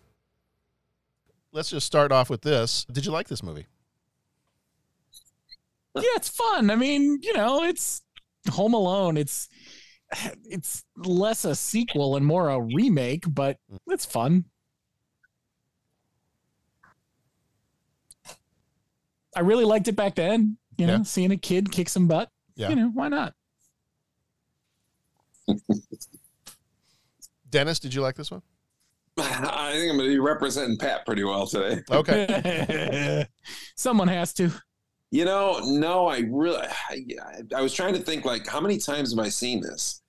[1.52, 2.84] let's just start off with this.
[2.90, 3.66] Did you like this movie?
[5.94, 6.70] Yeah, it's fun.
[6.70, 8.02] I mean, you know, it's
[8.50, 9.16] Home Alone.
[9.16, 9.48] It's
[10.44, 14.44] it's less a sequel and more a remake, but it's fun.
[19.34, 20.58] I really liked it back then.
[20.78, 21.02] You know, Yeah.
[21.02, 22.30] seeing a kid kick some butt.
[22.56, 22.70] Yeah.
[22.70, 23.34] You know, why not?
[27.48, 28.42] Dennis, did you like this one?
[29.18, 31.80] I think I'm going to be representing Pat pretty well today.
[31.90, 33.26] Okay.
[33.76, 34.50] Someone has to.
[35.10, 37.04] You know, no, I really, I,
[37.54, 40.00] I was trying to think like, how many times have I seen this?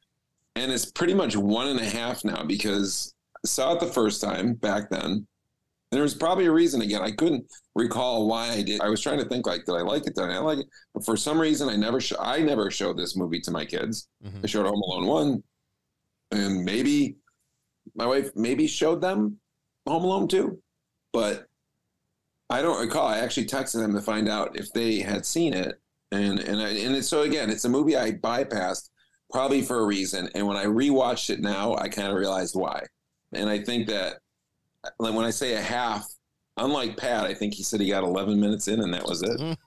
[0.55, 3.13] And it's pretty much one and a half now because
[3.43, 5.01] I saw it the first time back then.
[5.11, 5.27] And
[5.91, 7.01] there was probably a reason again.
[7.01, 8.79] I couldn't recall why I did.
[8.81, 10.15] I was trying to think like, did I like it?
[10.15, 10.67] Did I like it?
[10.93, 14.07] But for some reason, I never, sh- I never showed this movie to my kids.
[14.25, 14.39] Mhm.
[14.43, 15.43] I showed Home Alone one,
[16.31, 17.17] and maybe
[17.95, 19.39] my wife maybe showed them
[19.87, 20.59] Home Alone two,
[21.11, 21.47] but
[22.49, 23.07] I don't recall.
[23.07, 25.79] I actually texted them to find out if they had seen it,
[26.11, 28.89] and and I, and it's, so again, it's a movie I bypassed
[29.31, 30.29] probably for a reason.
[30.35, 32.83] And when I rewatched it now, I kind of realized why.
[33.33, 34.19] And I think that
[34.99, 36.07] like when I say a half,
[36.57, 39.57] unlike Pat, I think he said he got 11 minutes in and that was it.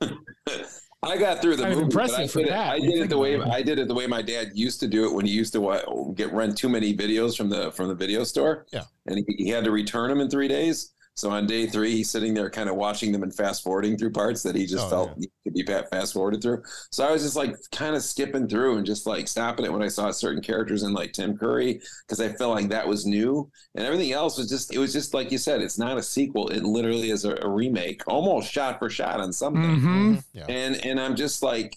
[1.04, 1.84] I got through the Kind movie.
[1.86, 3.40] impressive I for did, it, Pat, I did it the way.
[3.40, 6.12] I did it the way my dad used to do it when he used to
[6.16, 8.66] get rent too many videos from the from the video store.
[8.72, 8.84] Yeah.
[9.06, 10.91] and he, he had to return them in three days.
[11.14, 14.12] So on day three, he's sitting there kind of watching them and fast forwarding through
[14.12, 15.26] parts that he just Oh, felt yeah.
[15.44, 16.62] could be fast forwarded through.
[16.90, 19.82] So I was just like kind of skipping through and just like stopping it when
[19.82, 23.50] I saw certain characters in like Tim Curry because I felt like that was new
[23.74, 26.48] and everything else was just it was just like you said, it's not a sequel.
[26.48, 30.14] It literally is a, a remake, almost shot for shot on something Mm-hmm.
[30.32, 30.46] Yeah.
[30.48, 31.76] and and I'm just like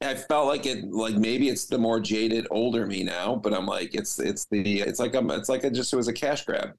[0.00, 3.66] I felt like it like maybe it's the more jaded older me now, but I'm
[3.66, 6.44] like it's it's the it's like I'm it's like I just it was a cash
[6.44, 6.70] grab.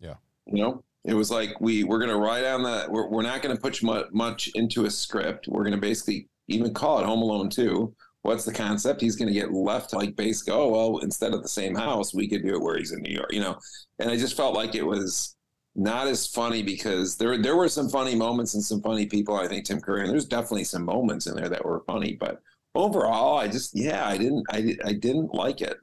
[0.00, 0.14] Yeah.
[0.46, 0.84] You know?
[1.04, 2.90] it was like we we're gonna write on that.
[2.90, 5.48] we're, we're not gonna put much much into a script.
[5.48, 7.94] We're gonna basically even call it Home Alone Two.
[8.22, 9.00] What's the concept?
[9.00, 12.42] He's gonna get left like basically, oh well, instead of the same house, we could
[12.42, 13.58] do it where he's in New York, you know.
[13.98, 15.36] And I just felt like it was
[15.74, 19.34] not as funny because there there were some funny moments and some funny people.
[19.36, 22.40] I think Tim Curry and there's definitely some moments in there that were funny, but
[22.76, 25.78] overall, I just yeah, I didn't I I didn't like it.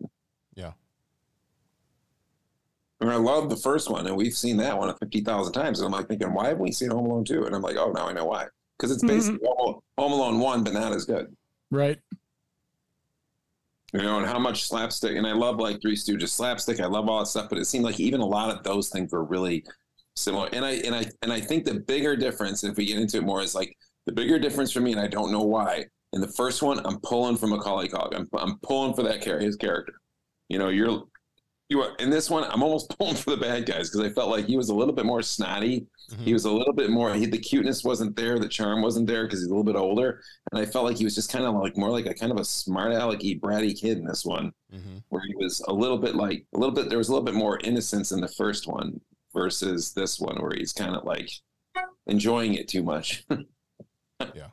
[3.02, 5.80] I mean, I love the first one, and we've seen that one fifty thousand times.
[5.80, 7.46] And I'm like thinking, why haven't we seen Home Alone two?
[7.46, 8.48] And I'm like, oh, now I know why.
[8.78, 9.16] Because it's mm-hmm.
[9.16, 11.34] basically Home Home Alone one, but not as good.
[11.72, 11.98] Right.
[13.94, 15.16] You know, and how much slapstick.
[15.16, 16.80] And I love like Three Stooges slapstick.
[16.80, 19.12] I love all that stuff, but it seemed like even a lot of those things
[19.12, 19.64] were really
[20.16, 20.50] similar.
[20.52, 23.24] And I and I and I think the bigger difference, if we get into it
[23.24, 25.86] more, is like the bigger difference for me, and I don't know why.
[26.12, 28.16] In the first one, I'm pulling for Macaulay Culkin.
[28.16, 29.94] I'm, I'm pulling for that character, his character.
[30.50, 31.04] You know, you're
[31.70, 32.44] you are in this one.
[32.46, 34.94] I'm almost pulling for the bad guys because I felt like he was a little
[34.94, 35.86] bit more snotty.
[36.12, 36.24] Mm-hmm.
[36.24, 37.14] He was a little bit more.
[37.14, 38.40] He, the cuteness wasn't there.
[38.40, 40.22] The charm wasn't there because he's a little bit older.
[40.52, 42.40] And I felt like he was just kind of like more like a kind of
[42.40, 44.98] a smart alecky, bratty kid in this one, Mm-hmm.
[45.10, 46.90] where he was a little bit like a little bit.
[46.90, 49.00] There was a little bit more innocence in the first one
[49.34, 51.30] versus this one, where he's kind of like
[52.08, 53.24] enjoying it too much.
[54.36, 54.48] Yeah.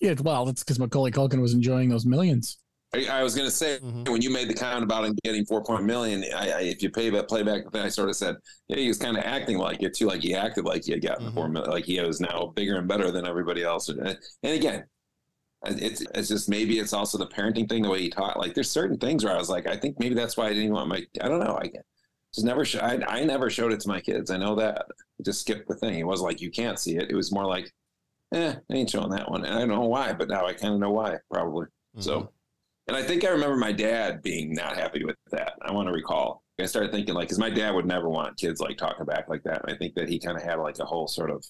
[0.00, 0.14] Yeah.
[0.20, 2.58] Well, that's because Macaulay Culkin was enjoying those millions.
[2.94, 4.08] I, I was going to say Mhm.
[4.10, 6.90] when you made the comment about him getting four point million, I, I, if you
[6.90, 8.36] pay that playback, then I sort of said,
[8.68, 11.02] yeah, he was kind of acting like it too, like he acted like he had
[11.02, 13.88] gotten the four million, like he was now bigger and better than everybody else.
[13.88, 14.18] And, and
[14.54, 14.84] again,
[15.64, 18.36] it's it's just maybe it's also the parenting thing, the way he taught.
[18.38, 20.64] Like there's certain things where I was like, I think maybe that's why I didn't
[20.64, 21.06] even want my.
[21.20, 21.56] I don't know.
[21.56, 21.70] I
[22.34, 22.64] just never.
[22.64, 24.30] Sh- I I never showed it to my kids.
[24.32, 24.86] I know that.
[25.24, 26.00] Just skipped the thing.
[26.00, 27.10] It wasn't like you can't see it.
[27.12, 27.72] It was more like,
[28.34, 29.44] eh, I ain't showing that one.
[29.44, 31.66] And I don't know why, but now I kind of know why, probably.
[32.00, 32.32] So,
[32.88, 35.54] and I think I remember my dad being not happy with that.
[35.62, 36.42] I want to recall.
[36.60, 39.42] I started thinking like, because my dad would never want kids like talking back like
[39.44, 39.62] that.
[39.62, 41.44] And I think that he kind of had like a whole sort of,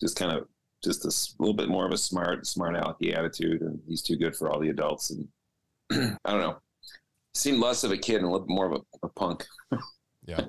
[0.00, 0.46] just kind of,
[0.84, 4.16] just a s- little bit more of a smart, smart alecky attitude, and he's too
[4.16, 5.10] good for all the adults.
[5.10, 5.28] And
[6.24, 6.58] I don't know,
[7.34, 9.46] seemed less of a kid and a little more of a, a punk.
[10.26, 10.46] Yeah.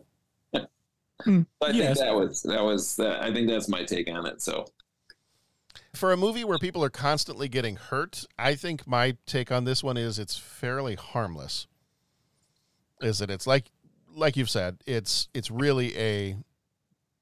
[1.23, 1.97] Hmm, I yes.
[1.97, 3.21] think that was that was that.
[3.23, 4.41] I think that's my take on it.
[4.41, 4.65] So
[5.93, 9.83] For a movie where people are constantly getting hurt, I think my take on this
[9.83, 11.67] one is it's fairly harmless.
[13.01, 13.65] Is that it's like
[14.15, 16.35] like you've said, it's it's really a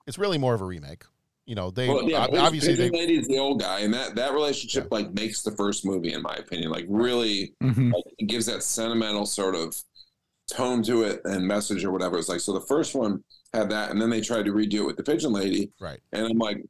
[0.08, 1.04] it's really more of a remake.
[1.46, 3.94] You know, they Well, yeah, ob- Pigeon- obviously they Pigeon Lady's the old guy, and
[3.94, 7.94] that that relationship like makes the first movie, in my opinion, like really Mhm.
[7.94, 9.82] like, it gives that sentimental sort of
[10.50, 12.18] tone to it and message or whatever.
[12.18, 14.86] It's like so the first one had that, and then they tried to redo it
[14.86, 16.00] with the Pigeon Lady, right.
[16.14, 16.64] and I'm like,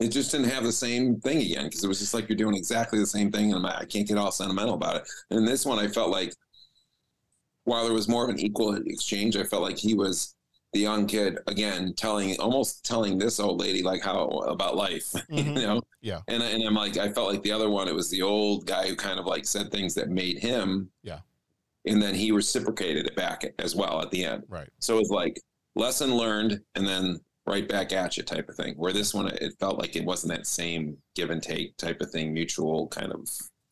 [0.00, 2.56] it just didn't have the same thing again because it was just like you're doing
[2.56, 5.02] exactly the same thing, and I'm I can't get all sentimental about it.
[5.30, 6.32] And this one, I felt like
[7.64, 10.34] while there was more of an equal exchange, I felt like he was
[10.72, 15.42] the young kid again telling almost telling this old lady like how about life you
[15.42, 15.54] Mhm.
[15.54, 16.20] know Yeah.
[16.28, 18.86] and, and i'm like i felt like the other one it was the old guy
[18.86, 21.18] who kind of like said things that made him Yeah.
[21.86, 24.68] and then he reciprocated it back as well at the end Right.
[24.78, 25.40] so it was like
[25.74, 29.54] lesson learned and then right back at you type of thing where this one it
[29.58, 33.28] felt like it wasn't that same give and take type of thing mutual kind of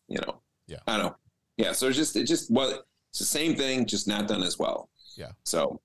[0.09, 0.79] you know Yeah.
[0.87, 1.17] i don't know
[1.59, 2.75] yeah so it's just it just was
[3.11, 5.33] it's the same thing just not done as well Yeah.
[5.45, 5.81] so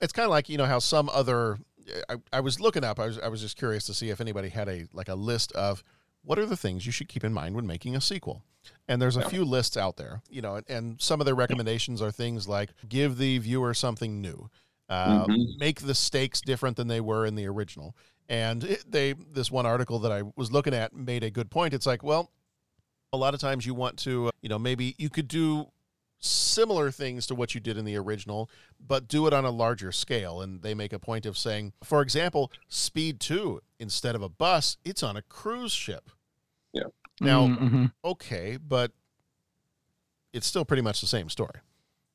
[0.00, 1.58] it's kind of like you know how some other
[2.08, 4.48] I, I was looking up I was, I was just curious to see if anybody
[4.48, 5.82] had a like a list of
[6.22, 8.44] what are the things you should keep in mind when making a sequel
[8.88, 9.28] and there's a Yeah.
[9.28, 12.70] few lists out there you know and, and some of their recommendations are things like
[12.88, 14.48] give the viewer something new
[14.90, 15.58] uh, Mhm.
[15.58, 17.96] make the stakes different than they were in the original
[18.28, 21.72] and it, they this one article that i was looking at made a good point
[21.72, 22.30] it's like well
[23.12, 25.66] a lot of times you want to uh, you know maybe you could do
[26.22, 29.90] similar things to what you did in the original but do it on a larger
[29.90, 34.28] scale and they make a point of saying for example speed 2 instead of a
[34.28, 36.10] bus it's on a cruise ship
[36.74, 36.84] Yeah.
[37.20, 37.92] now Mhm.
[38.04, 38.92] okay but
[40.32, 41.60] it's still pretty much the same story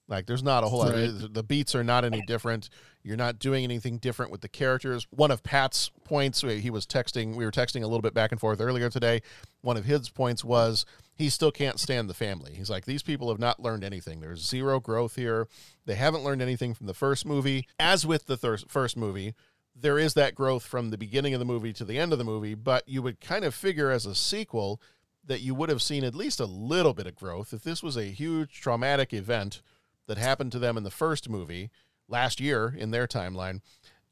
[0.07, 1.11] like there's not a whole lot Right.
[1.33, 2.69] the beats are not any different.
[3.03, 5.07] You're not doing anything different with the characters.
[5.09, 8.39] One of pat's points he was texting we were texting a little bit back and
[8.39, 9.21] forth earlier today.
[9.61, 12.53] One of his points was he still can't stand the family.
[12.53, 14.19] He's like these people have not learned anything.
[14.19, 15.47] There's zero growth here.
[15.85, 17.67] They haven't learned anything from the first movie.
[17.79, 19.33] As with the thir- first movie
[19.77, 22.23] there is that growth from the beginning of the movie to the end of the
[22.23, 24.79] movie but you would kind of figure as a sequel
[25.25, 27.51] that you would have seen at least a little bit of growth.
[27.51, 29.61] If this was a huge traumatic event
[30.07, 31.69] that happened to them in the first movie
[32.07, 33.61] last year in their timeline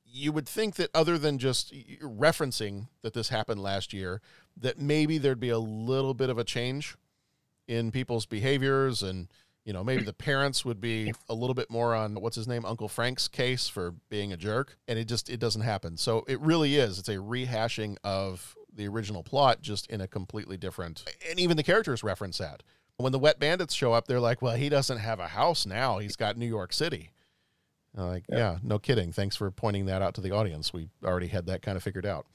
[0.06, 4.22] you would think that other than just referencing that this happened last year
[4.56, 6.96] that maybe there'd be a little bit of a change
[7.68, 9.28] in people's behaviors and
[9.66, 12.66] You know, maybe the parents would be a little bit more on what's his name,
[12.66, 15.96] Uncle Frank's case for being a jerk, and it just it doesn't happen.
[15.96, 17.00] So it really is.
[17.00, 21.06] It's a rehashing of the original plot, just in a completely different.
[21.30, 22.62] And even the characters reference that.
[22.98, 25.98] When the Wet Bandits show up, they're like, "Well, he doesn't have a house now.
[25.98, 27.12] He's got New York City."
[27.96, 28.38] I'm like, yeah.
[28.38, 29.12] yeah, no kidding.
[29.12, 30.74] Thanks for pointing that out to the audience.
[30.74, 32.26] We already had that kind of figured out.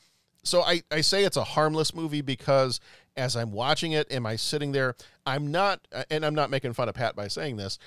[0.45, 2.81] So I, I say it's a harmless movie because
[3.17, 4.95] as I'm watching it, am I sitting there?
[5.27, 7.79] I'm not, uh, and I'm not making fun of Pat by saying this.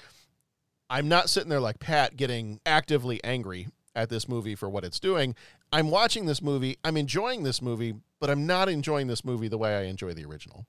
[0.90, 5.00] I'm not sitting there like Pat getting actively angry at this movie for what it's
[5.00, 5.36] doing.
[5.72, 9.58] I'm watching this movie, I'm enjoying this movie, but I'm not enjoying this movie the
[9.58, 10.66] way I enjoy the original.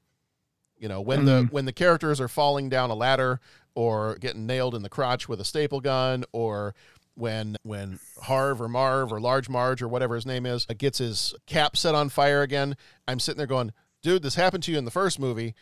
[0.83, 1.27] You know, when mm-hmm.
[1.27, 3.41] the when the characters are falling down a ladder
[3.77, 6.75] or getting nailed in the crotch with a staple gun or
[7.15, 11.35] when when Harv or Marv or Large Marge or whatever his name is gets his
[11.47, 14.85] cap set on fire again, I'm sitting there going, dude, this happened to you in
[14.85, 15.55] the first movie.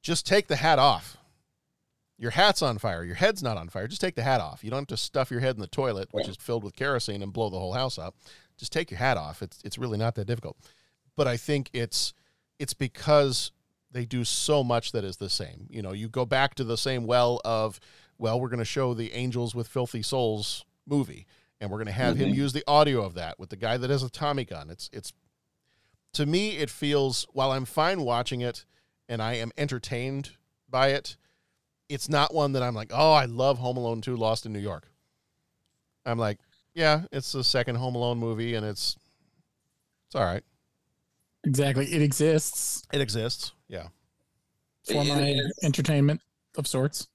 [0.00, 1.18] Just take the hat off.
[2.16, 3.04] Your hat's on fire.
[3.04, 3.86] Your head's not on fire.
[3.86, 4.64] Just take the hat off.
[4.64, 7.22] You don't have to stuff your head in the toilet, which is filled with kerosene,
[7.22, 8.14] and blow the whole house up.
[8.56, 9.42] Just take your hat off.
[9.42, 10.56] It's it's really not that difficult.
[11.14, 12.14] But I think it's
[12.58, 13.52] it's because
[13.92, 15.66] they do so much that is the same.
[15.70, 17.78] You know, you go back to the same well of,
[18.18, 21.26] well, we're going to show the angels with filthy souls movie,
[21.60, 22.28] and we're going to have mm-hmm.
[22.28, 24.70] him use the audio of that with the guy that has a Tommy gun.
[24.70, 25.12] It's it's
[26.14, 28.64] to me, it feels while I'm fine watching it
[29.08, 30.30] and I am entertained
[30.68, 31.16] by it,
[31.88, 34.58] it's not one that I'm like, oh, I love Home Alone 2 Lost in New
[34.58, 34.88] York.
[36.04, 36.38] I'm like,
[36.74, 38.96] yeah, it's the second Home Alone movie and it's
[40.06, 40.42] it's all right.
[41.44, 41.86] Exactly.
[41.86, 42.82] It exists.
[42.92, 43.52] It exists.
[43.68, 43.88] Yeah.
[44.86, 46.20] For my entertainment
[46.56, 47.08] of sorts.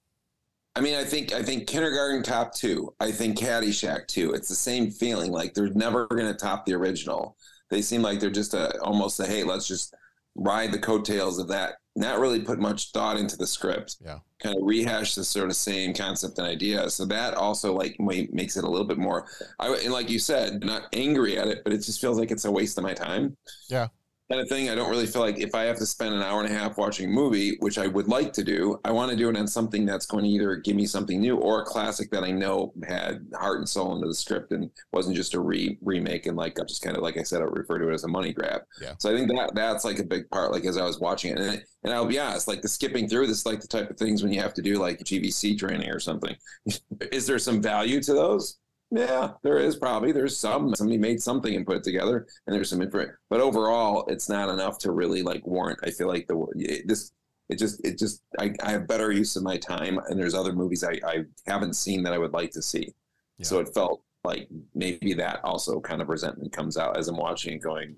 [0.76, 2.94] I mean, I think I think Kindergarten Cop two.
[3.00, 4.34] I think Caddyshack too.
[4.34, 5.32] It's the same feeling.
[5.32, 7.36] Like they're never going to top the original.
[7.70, 9.96] They seem like they're just a almost a hey, let's just
[10.36, 11.78] ride the coattails of that.
[11.96, 13.98] Not really put much thought into the script.
[14.06, 16.92] Yeah, kind of rehash the sort of same concept and idea.
[16.92, 19.28] So that also like makes it a little bit more.
[19.60, 22.46] I and like you said, not angry at it, but it just feels like it's
[22.46, 23.36] a waste of my time.
[23.68, 23.88] Yeah,
[24.30, 24.70] kind of thing.
[24.70, 26.78] I don't really feel like if I have to spend an hour and a half
[26.78, 29.48] watching a movie, which I would like to do, I want to do it on
[29.48, 32.74] something that's going to either give me something new or a classic that I know
[32.88, 36.60] had heart and soul into the script and wasn't just a re remake and like
[36.60, 38.62] I just kind of like I said, I refer to it as a money grab.
[38.82, 38.94] Yeah.
[39.00, 40.52] So I think that that's like a big part.
[40.52, 43.28] Like as I was watching it, and and I'll be honest, like the skipping through
[43.28, 46.00] this, like the type of things when you have to do like GVC training or
[46.00, 46.36] something.
[47.12, 48.58] Is there some value to those?
[48.90, 50.12] Yeah, there is probably.
[50.12, 50.74] There's some.
[50.76, 53.08] Somebody made something and put it together, and there's some info.
[53.30, 55.80] But overall, it's not enough to really like warrant.
[55.84, 57.12] I feel like the this
[57.50, 60.54] it just it just I, I have better use of my time, and there's other
[60.54, 62.94] movies I, I haven't seen that I would like to see.
[63.38, 63.46] Yeah.
[63.46, 67.54] So it felt like maybe that also kind of resentment comes out as I'm watching
[67.54, 67.96] it, going,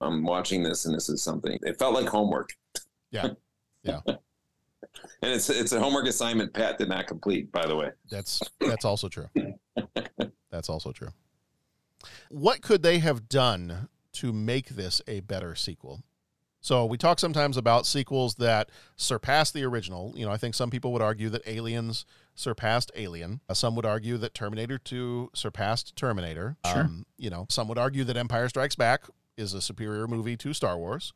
[0.00, 1.58] I'm watching this, and this is something.
[1.62, 2.50] It felt like homework.
[3.10, 3.30] Yeah,
[3.82, 4.00] yeah.
[4.06, 4.18] and
[5.22, 7.90] it's it's a homework assignment Pat did not complete, by the way.
[8.10, 9.28] That's that's also true.
[10.50, 11.08] That's also true.
[12.30, 16.02] What could they have done to make this a better sequel?
[16.60, 20.12] So we talk sometimes about sequels that surpass the original.
[20.16, 23.40] You know, I think some people would argue that Aliens surpassed Alien.
[23.48, 26.56] Uh, some would argue that Terminator 2 surpassed Terminator.
[26.66, 26.82] Sure.
[26.82, 29.04] Um, you know, some would argue that Empire Strikes Back
[29.36, 31.12] is a superior movie to Star Wars.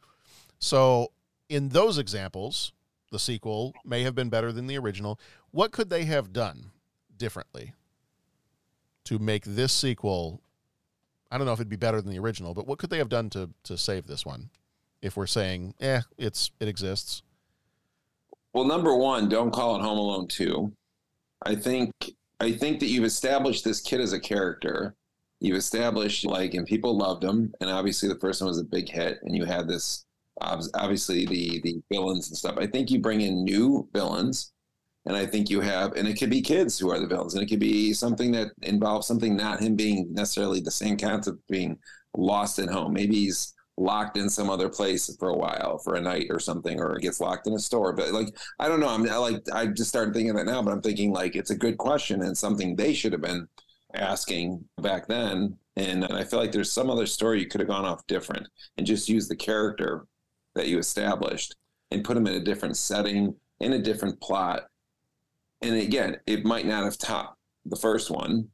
[0.58, 1.08] So
[1.48, 2.72] in those examples,
[3.10, 5.18] the sequel may have been better than the original.
[5.50, 6.70] What could they have done
[7.16, 7.74] differently?
[9.04, 10.42] To make this sequel
[11.32, 13.08] I don't know if it'd be better than the original, but what could they have
[13.08, 14.50] done to to save this one?
[15.00, 17.22] If we're saying, eh, it's it exists.
[18.52, 20.72] Well, number one, don't call it Home Alone two.
[21.44, 21.90] I think
[22.38, 24.94] I think that you've established this kid as a character.
[25.40, 28.90] You've established like, and people loved him, and obviously the first one was a big
[28.90, 30.04] hit, and you had this
[30.42, 32.58] obviously the the villains and stuff.
[32.58, 34.52] I think you bring in new villains
[35.06, 37.42] and I think you have, and it could be kids who are the villains, and
[37.42, 41.78] it could be something that involves something not him being necessarily the same concept being
[42.16, 42.92] lost at home.
[42.92, 46.78] Maybe he's locked in some other place for a while, for a night or something,
[46.80, 47.92] or gets locked in a store.
[47.92, 48.88] But like, I don't know.
[48.88, 51.56] I'm I like, I just started thinking that now, but I'm thinking like it's a
[51.56, 53.48] good question and something they should have been
[53.94, 55.56] asking back then.
[55.76, 58.46] And, and I feel like there's some other story you could have gone off different
[58.76, 60.06] and just use the character
[60.54, 61.56] that you established
[61.90, 64.64] and put him in a different setting, in a different plot
[65.62, 68.48] and again, it might not have topped the first one,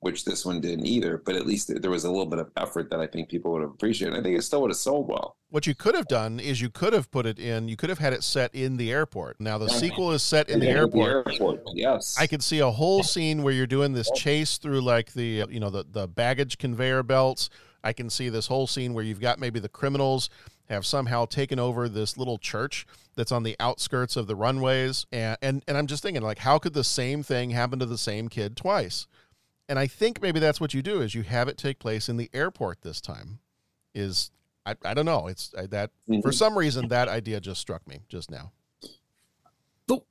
[0.00, 2.90] which this one didn't either, but at least there was a little bit of effort
[2.90, 4.18] that I think people would have appreciated.
[4.18, 5.36] I think it still would have sold well.
[5.50, 7.98] What you could have done is you could have put it in, you could have
[7.98, 9.40] had it set in the airport.
[9.40, 11.24] Now, the sequel is set in the airport.
[11.24, 11.62] the airport.
[11.74, 12.16] Yes.
[12.18, 15.60] I could see a whole scene where you're doing this chase through like the, you
[15.60, 17.48] know, the, the baggage conveyor belts.
[17.84, 20.28] I can see this whole scene where you've got maybe the criminals
[20.68, 25.36] have somehow taken over this little church that's on the outskirts of the runways and
[25.40, 28.28] and, and I'm just thinking like how could the same thing happen to the same
[28.28, 29.06] kid twice?
[29.68, 32.16] And I think maybe that's what you do is you have it take place in
[32.16, 33.38] the airport this time.
[33.94, 34.30] Is
[34.64, 35.26] I, I don't know.
[35.28, 35.90] It's I, that
[36.22, 38.52] for some reason that idea just struck me just now.
[39.86, 40.02] But-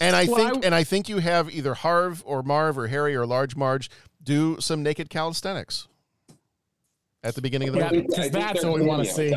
[0.00, 2.88] And I Well, think I- and I think you have either Harv or Marv or
[2.88, 3.90] Harry or Large Marge
[4.22, 5.86] do some naked calisthenics
[7.22, 8.06] at the beginning of the Yeah, movie.
[8.08, 9.34] because that's they're what we want to see.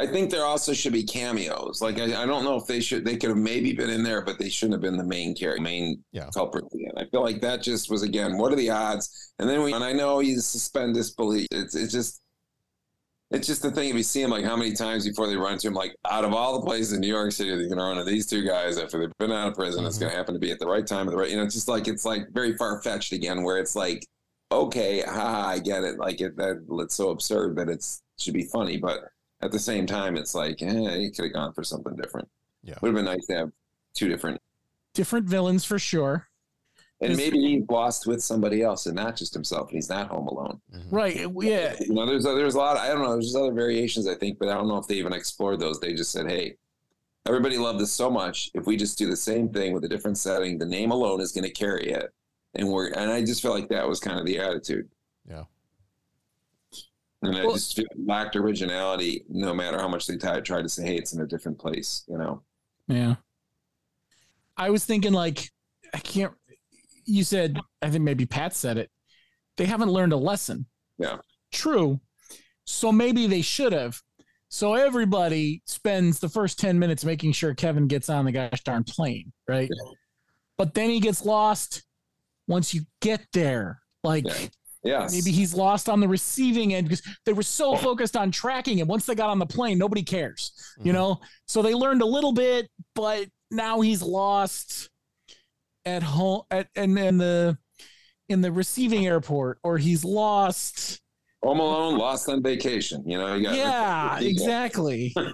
[0.00, 1.80] I, think there also should be cameos.
[1.82, 3.04] Like I, I don't know if they should.
[3.04, 5.62] They could have maybe been in there, but they shouldn't have been the main character,
[5.62, 6.28] main Yeah.
[6.34, 6.64] culprit.
[6.72, 8.38] Again, I feel like that just was again.
[8.38, 9.32] What are the odds?
[9.38, 11.46] And then we, and I know you suspend disbelief.
[11.50, 12.20] It's it's just.
[13.32, 15.52] It's just the thing if you see them like how many times before they run
[15.52, 17.96] into him, like out of all the places in New York City they're gonna run
[17.96, 20.00] into these two guys after they've been out of prison, it's Mhm.
[20.00, 21.68] gonna happen to be at the right time at the right you know, it's just
[21.68, 24.04] like it's like very far fetched again, where it's like
[24.50, 25.96] okay, haha, I get it.
[25.96, 28.98] Like it that it's so absurd that it's should be funny, but
[29.42, 32.28] at the same time, it's like, eh, he could have gone for something different.
[32.62, 32.74] Yeah.
[32.82, 33.50] Would have been nice to have
[33.94, 34.40] two different
[34.94, 36.26] Different villains for sure.
[37.00, 40.26] and maybe he's lost with somebody else and not just himself, and he's not home
[40.26, 40.60] alone.
[40.90, 41.16] Right.
[41.40, 41.76] Yeah.
[41.80, 42.76] You know, there's there's a lot.
[42.76, 43.12] I don't know.
[43.12, 45.78] There's just other variations, I think, but I don't know if they even explored those.
[45.80, 46.56] They just said, "Hey,
[47.26, 48.50] everybody loved this so much.
[48.52, 51.32] If we just do the same thing with a different setting, the name alone is
[51.32, 52.12] going to carry it."
[52.54, 54.88] And we're and I just felt like that was kind of the attitude.
[55.26, 55.44] Yeah.
[57.22, 60.84] And I just feel lacked originality, no matter how much they tried tried to say,
[60.84, 62.42] "Hey, it's in a different place." You know.
[62.88, 63.16] Yeah.
[64.56, 65.50] I was thinking like
[65.94, 66.32] I can't
[67.04, 68.90] you said I think maybe Pat said it.
[69.56, 70.66] They haven't learned a lesson.
[70.98, 71.18] Yeah.
[71.52, 72.00] True.
[72.64, 74.00] So maybe they should have.
[74.48, 78.84] So everybody spends the first 10 minutes making sure Kevin gets on the gosh darn
[78.84, 79.70] plane, right?
[80.56, 81.84] But then he gets lost
[82.48, 83.80] once you get there.
[84.02, 84.48] Like Yeah.
[84.82, 85.12] Yes.
[85.12, 88.86] maybe he's lost on the receiving end because they were so focused on tracking him.
[88.88, 90.52] Once they got on the plane, nobody cares,
[90.82, 90.94] you Mhm.
[90.94, 91.20] know?
[91.46, 94.88] So they learned a little bit, but now he's lost
[95.84, 97.58] at home at and in the
[98.28, 101.00] in the receiving airport, or he's lost.
[101.42, 103.02] Home Alone, Lost on Vacation.
[103.04, 105.12] You know, you got Yeah, exactly.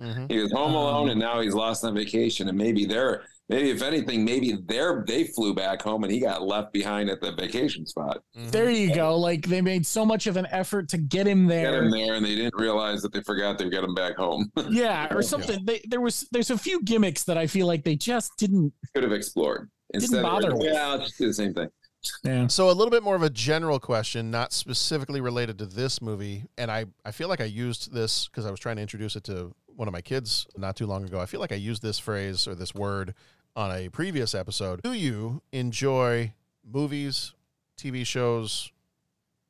[0.00, 0.30] Mhm.
[0.30, 2.48] He was home alone, and now he's lost on vacation.
[2.48, 6.42] And maybe they're maybe if anything, maybe they're they flew back home, and he got
[6.42, 8.22] left behind at the vacation spot.
[8.38, 8.50] Mhm.
[8.50, 9.16] There you go.
[9.18, 11.72] Like they made so much of an effort to get him there.
[11.72, 14.50] Get him there, and they didn't realize that they forgot to get him back home.
[14.70, 15.64] Yeah, or something.
[15.64, 18.72] They, there was there's a few gimmicks that I feel like they just didn't.
[18.94, 20.16] Could have explored instead.
[20.18, 20.72] Didn't bother of, with.
[20.72, 21.68] yeah, let's just do the same thing.
[22.24, 22.46] Yeah.
[22.46, 26.44] So a little bit more of a general question, not specifically related to this movie,
[26.56, 29.24] and I I feel like I used this because I was trying to introduce it
[29.24, 31.20] to one of my kids not too long ago.
[31.20, 33.14] I feel like I used this phrase or this word
[33.60, 34.80] on a previous episode.
[34.82, 36.32] Do you enjoy
[36.66, 37.34] movies,
[37.76, 38.72] TV shows,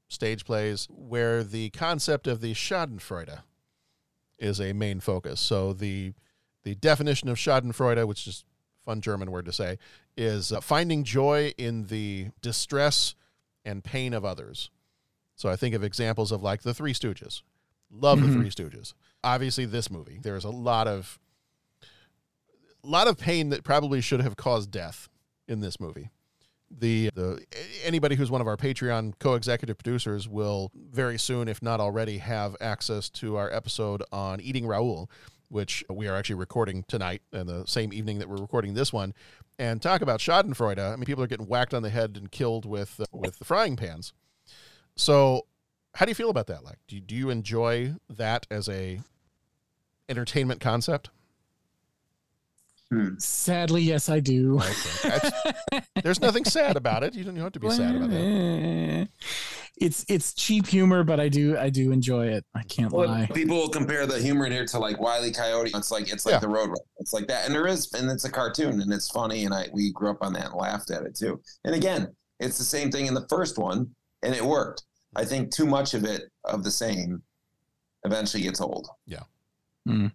[0.09, 3.39] stage plays where the concept of the Schadenfreude
[4.37, 5.41] is a main focus?
[5.41, 6.15] So the
[6.65, 8.45] the definition of Schadenfreude, which is
[8.83, 9.79] a fun German word to say,
[10.17, 13.15] is uh, finding joy in the distress
[13.65, 14.71] and pain of others.
[15.37, 17.43] So I think of examples of like the Three Stooges.
[17.93, 18.27] Love Mhm.
[18.27, 18.93] the Three Stooges.
[19.23, 21.21] Obviously, this movie there is a lot of
[22.87, 25.09] lot of pain that probably should have caused death
[25.49, 26.11] in this movie.
[26.71, 27.45] The the
[27.83, 32.57] anybody who's one of our Patreon co-executive producers will very soon, if not already, have
[32.61, 35.11] access to our episode on eating Raoul,
[35.49, 39.15] which we are actually recording tonight and the same evening that we're recording this one,
[39.59, 40.79] and talk about Schadenfreude.
[40.79, 43.45] I mean, people are getting whacked on the head and killed with uh, with the
[43.45, 44.13] frying pans.
[44.95, 45.47] So,
[45.95, 46.65] how do you feel about that?
[46.65, 49.01] Like, do you, do you enjoy that as a
[50.09, 51.11] entertainment concept?
[53.19, 54.61] Sadly, yes, I do.
[54.61, 55.81] Okay.
[56.03, 57.15] There's nothing sad about it.
[57.15, 58.17] You don't have to be sad about that.
[58.17, 59.07] Eh.
[59.77, 62.45] It's it's cheap humor, but I do I do enjoy it.
[62.55, 63.29] I can't lie.
[63.33, 65.33] People will compare the humor in here to like Wile E.
[65.33, 65.71] Coyote.
[65.75, 66.39] It's like it's like Yeah.
[66.41, 69.45] the Road It's like that, and there is, and it's a cartoon, and it's funny,
[69.45, 71.41] and I we grew up on that and laughed at it too.
[71.65, 73.89] And again, it's the same thing in the first one,
[74.23, 74.83] and it worked.
[75.17, 77.23] I think too much of it of the same
[78.05, 78.89] eventually gets old.
[79.07, 79.23] Yeah.
[79.87, 80.09] Hmm.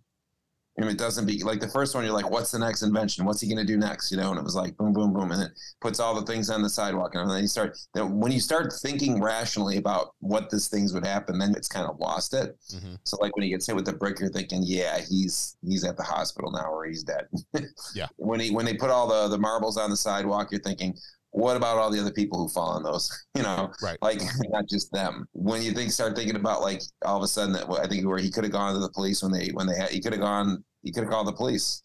[0.78, 2.04] And it doesn't be like the first one.
[2.04, 3.24] You're like, what's the next invention?
[3.24, 4.12] What's he going to do next?
[4.12, 6.50] You know, and it was like boom, boom, boom, and it puts all the things
[6.50, 7.78] on the sidewalk, and then you start.
[7.96, 11.98] When you start thinking rationally about what these things would happen, then it's kind of
[12.00, 12.58] lost it.
[12.74, 12.98] Mhm.
[13.06, 15.96] So like when he gets hit with the brick, you're thinking, yeah, he's he's at
[15.96, 17.28] the hospital now, or he's dead.
[17.94, 18.08] Yeah.
[18.18, 20.98] When he when they put all the the marbles on the sidewalk, you're thinking,
[21.36, 23.12] what about all the other people who fall on those?
[23.36, 23.98] You know, Right.
[24.02, 25.28] like not just them.
[25.34, 28.18] When you think start thinking about like all of a sudden that I think where
[28.18, 30.22] he could have gone to the police when they when they had he could have
[30.22, 31.82] gone he could have called the police.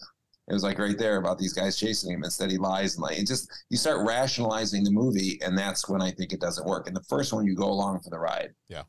[0.48, 2.22] It was like right there about these guys chasing him.
[2.22, 6.00] Instead, he lies and like it just you start rationalizing the movie, and that's when
[6.00, 6.86] I think it doesn't work.
[6.86, 8.50] And the first one, you go along for the ride.
[8.68, 8.82] Yeah.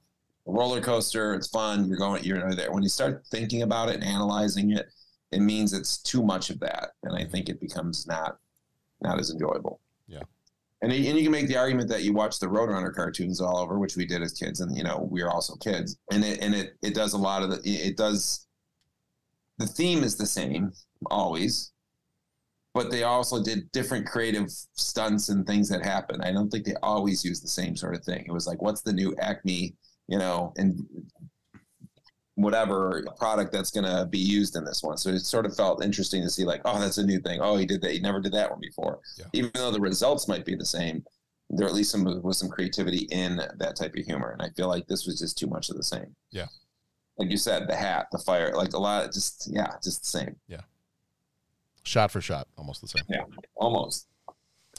[0.47, 1.33] a roller coaster.
[1.33, 1.87] It's fun.
[1.87, 2.23] You're going.
[2.23, 2.71] You're there.
[2.71, 4.85] When you start thinking about it and analyzing it,
[5.31, 7.31] it means it's too much of that, and I mm-hmm.
[7.31, 8.37] think it becomes not
[9.01, 9.79] not as enjoyable.
[10.81, 13.77] And, and you can make the argument that you watch the Roadrunner cartoons all over,
[13.77, 16.55] which we did as kids, and you know we are also kids, and it and
[16.55, 18.47] it it does a lot of the it does.
[19.59, 20.71] The theme is the same
[21.11, 21.71] always,
[22.73, 26.21] but they also did different creative stunts and things that happen.
[26.21, 28.25] I don't think they always use the same sort of thing.
[28.27, 29.75] It was like, what's the new Acme,
[30.07, 30.83] you know, and
[32.35, 34.97] whatever product that's going to be used in this one.
[34.97, 37.39] So it sort of felt interesting to see, like, oh, that's a new thing.
[37.41, 37.91] Oh, he did that.
[37.91, 38.99] He never did that one before.
[39.17, 39.25] Yeah.
[39.33, 41.03] Even though the results might be the same,
[41.49, 44.31] there at least some was some creativity in that type of humor.
[44.31, 46.15] And I feel like this was just too much of the same.
[46.31, 46.47] Yeah.
[47.17, 50.37] Like you said, the hat, the fire, like a lot, just yeah, just the same.
[50.47, 50.61] Yeah.
[51.83, 53.03] Shot for shot, almost the same.
[53.09, 53.23] Yeah,
[53.55, 54.07] almost.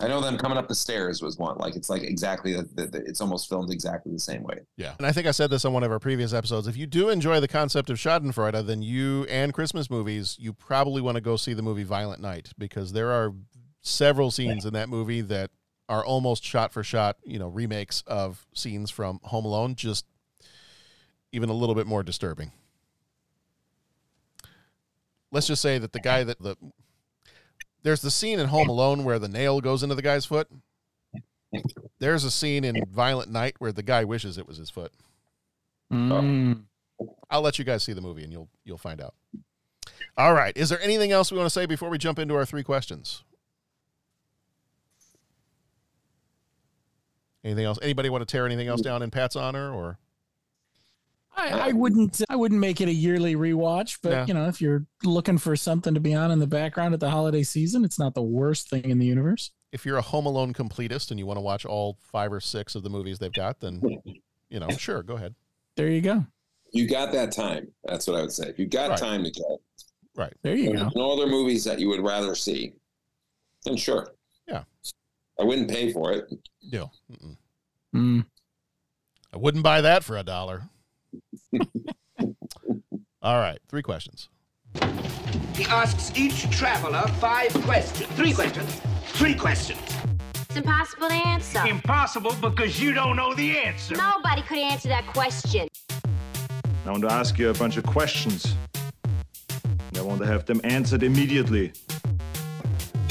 [0.03, 1.57] I know them coming up the stairs was one.
[1.59, 4.61] Like it's like exactly the, the, the it's almost filmed exactly the same way.
[4.76, 4.94] Yeah.
[4.98, 6.66] And I think I said this on one of our previous episodes.
[6.66, 11.00] If you do enjoy the concept of Schadenfreude, then you and Christmas movies, you probably
[11.00, 13.32] want to go see the movie Violent Night because there are
[13.82, 15.50] several scenes in that movie that
[15.88, 20.07] are almost shot for shot, you know, remakes of scenes from Home Alone, just
[21.30, 22.50] even a little bit more disturbing.
[25.30, 26.57] Let's just say that the guy that the
[27.83, 30.49] there's the scene in Home Alone where the nail goes into the guy's foot.
[31.99, 34.93] There's a scene in Violent Night where the guy wishes it was his foot.
[35.93, 36.62] Mm.
[37.30, 39.14] I'll let you guys see the movie and you'll you'll find out.
[40.16, 40.57] All right.
[40.57, 43.24] Is there anything else we want to say before we jump into our three questions?
[47.45, 47.78] Anything else?
[47.83, 49.99] Anybody want to tear anything else down in Pat's honor or
[51.35, 54.24] I, I wouldn't I wouldn't make it a yearly rewatch, but No.
[54.26, 57.11] you know, if you're looking for something to be on in the background at the
[57.11, 59.51] holiday season, it's not the worst thing in the universe.
[59.72, 62.74] if you're a Home Alone completist and you want to watch all five or six
[62.74, 63.80] of the movies they've got, then
[64.51, 65.35] you know, sure, go ahead.
[65.76, 66.26] There you go.
[66.74, 67.68] You got that time.
[67.85, 68.49] That's what I would say.
[68.49, 68.99] If you got Right.
[68.99, 69.61] time to go,
[70.14, 70.35] Right.
[70.43, 70.91] There you there's go.
[70.95, 72.74] no other movies that you would rather see,
[73.64, 74.12] then sure.
[74.47, 74.64] Yeah.
[75.41, 76.30] I wouldn't pay for it.
[76.70, 76.91] No.
[77.95, 78.26] Mm.
[79.33, 80.68] I wouldn't buy that for a dollar.
[83.22, 83.59] All right.
[83.68, 84.28] Three questions.
[85.55, 88.09] He asks each traveler five questions.
[88.12, 88.80] Three questions.
[89.07, 89.80] Three questions.
[90.35, 91.66] It's impossible to answer.
[91.66, 93.95] Impossible because you don't know the answer.
[93.97, 95.68] Nobody could answer that question.
[96.85, 98.55] I want to ask you a bunch of questions.
[99.97, 101.72] I want to have them answered immediately.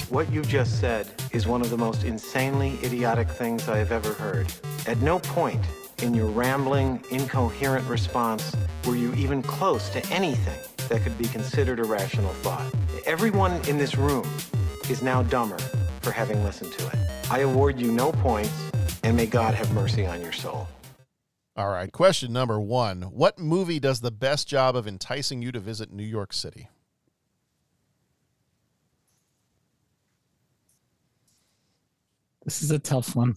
[0.10, 4.12] What you just said is one of the most insanely idiotic things I have ever
[4.14, 4.52] heard.
[4.88, 5.66] At no point
[6.02, 11.80] in your rambling, incoherent response were you even close to anything that could be considered
[11.80, 12.74] a rational thought.
[13.06, 14.28] Everyone in this room
[14.90, 15.58] is now dumber
[16.02, 16.96] for having listened to it.
[17.30, 18.72] I award you no points,
[19.04, 20.68] and may God have mercy on your soul.
[21.56, 21.92] All right.
[21.92, 26.04] Question number one What movie does the best job of enticing you to visit New
[26.04, 26.70] York City?
[32.44, 33.36] This is a tough one.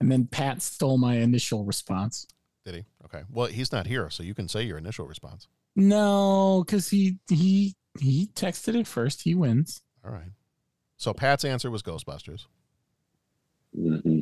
[0.00, 2.26] And then Pat stole my initial response.
[2.64, 2.84] Did he?
[3.04, 3.22] Okay.
[3.30, 5.48] Well, he's not here, so you can say your initial response.
[5.76, 9.22] No, because he he he texted it first.
[9.22, 9.82] He wins.
[10.04, 10.30] All right.
[10.96, 12.46] So Pat's answer was Ghostbusters.
[13.76, 14.20] Mm-hmm.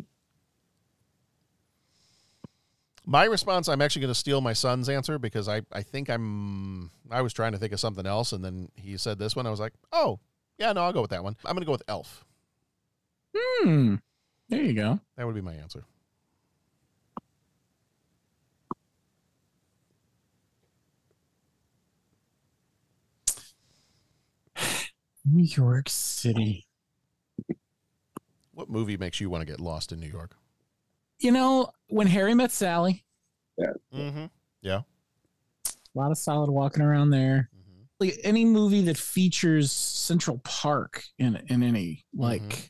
[3.04, 6.90] My response, I'm actually going to steal my son's answer because I, I think I'm,
[7.10, 8.32] I was trying to think of something else.
[8.32, 9.46] And then he said this one.
[9.46, 10.20] I was like, oh,
[10.56, 11.36] yeah, no, I'll go with that one.
[11.44, 12.24] I'm going to go with Elf.
[13.36, 13.96] Hmm.
[14.52, 15.00] There you go.
[15.16, 15.82] That would be my answer.
[25.24, 26.66] New York City.
[28.52, 30.36] What movie makes you want to get lost in New York?
[31.20, 33.04] You know, when Harry met Sally,
[33.94, 34.24] Mm-hmm.
[34.62, 34.80] Yeah.
[35.66, 37.48] a lot of solid walking around there.
[37.54, 37.82] Mm-hmm.
[38.00, 42.66] Like any movie that features Central Park in in any like Mm-hmm.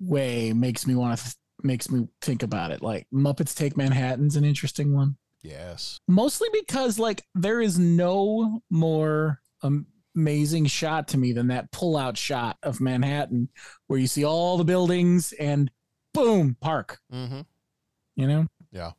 [0.00, 2.82] Way makes me want to th- makes me think about it.
[2.82, 5.16] Like Muppets Take Manhattan's an interesting one.
[5.42, 5.98] Yes.
[6.08, 9.86] Mostly because like there is no more um,
[10.16, 13.48] amazing shot to me than that pull out shot of Manhattan
[13.86, 15.70] where you see all the buildings and
[16.14, 17.40] boom, park, Mm-hmm.
[18.16, 18.46] you know?
[18.72, 18.92] Yeah.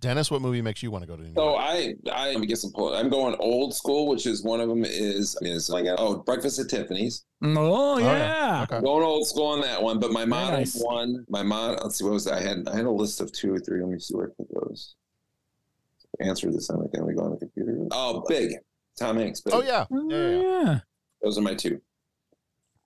[0.00, 1.36] Dennis, what movie makes you want to go to New York?
[1.36, 2.72] So I, I let me get some.
[2.72, 6.58] pull- I'm going old school, which is one of them is is like oh Breakfast
[6.58, 7.24] at Tiffany's.
[7.42, 8.18] Mm, oh, oh, yeah.
[8.18, 8.62] yeah.
[8.62, 8.80] Okay.
[8.80, 10.80] Going old school on that one, but my modern nice.
[10.80, 11.80] one, my mod.
[11.82, 12.34] Let's see, what was that?
[12.34, 13.80] I had I had a list of two or three.
[13.80, 14.94] Let me see where it goes.
[16.20, 16.68] Answer this.
[16.68, 17.86] I'm like, let me go on the computer.
[17.92, 18.54] Oh, big.
[18.98, 19.40] Tom Hanks.
[19.40, 19.54] Big.
[19.54, 19.86] Oh, yeah.
[19.90, 20.64] Oh, yeah, yeah, yeah.
[20.64, 20.78] yeah.
[21.22, 21.80] Those are my two.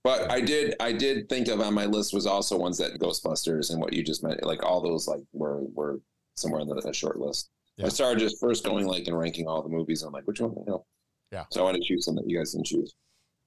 [0.05, 3.71] But I did, I did think of on my list was also ones that Ghostbusters
[3.71, 6.01] and what you just meant, like all those like were were
[6.37, 7.51] somewhere in the, the short list.
[7.77, 7.87] Yeah.
[7.87, 10.03] I started just first going like and ranking all the movies.
[10.03, 10.53] I'm like, which one?
[10.57, 10.85] You know.
[11.31, 11.45] Yeah.
[11.51, 12.95] So I want to choose some that you guys didn't choose.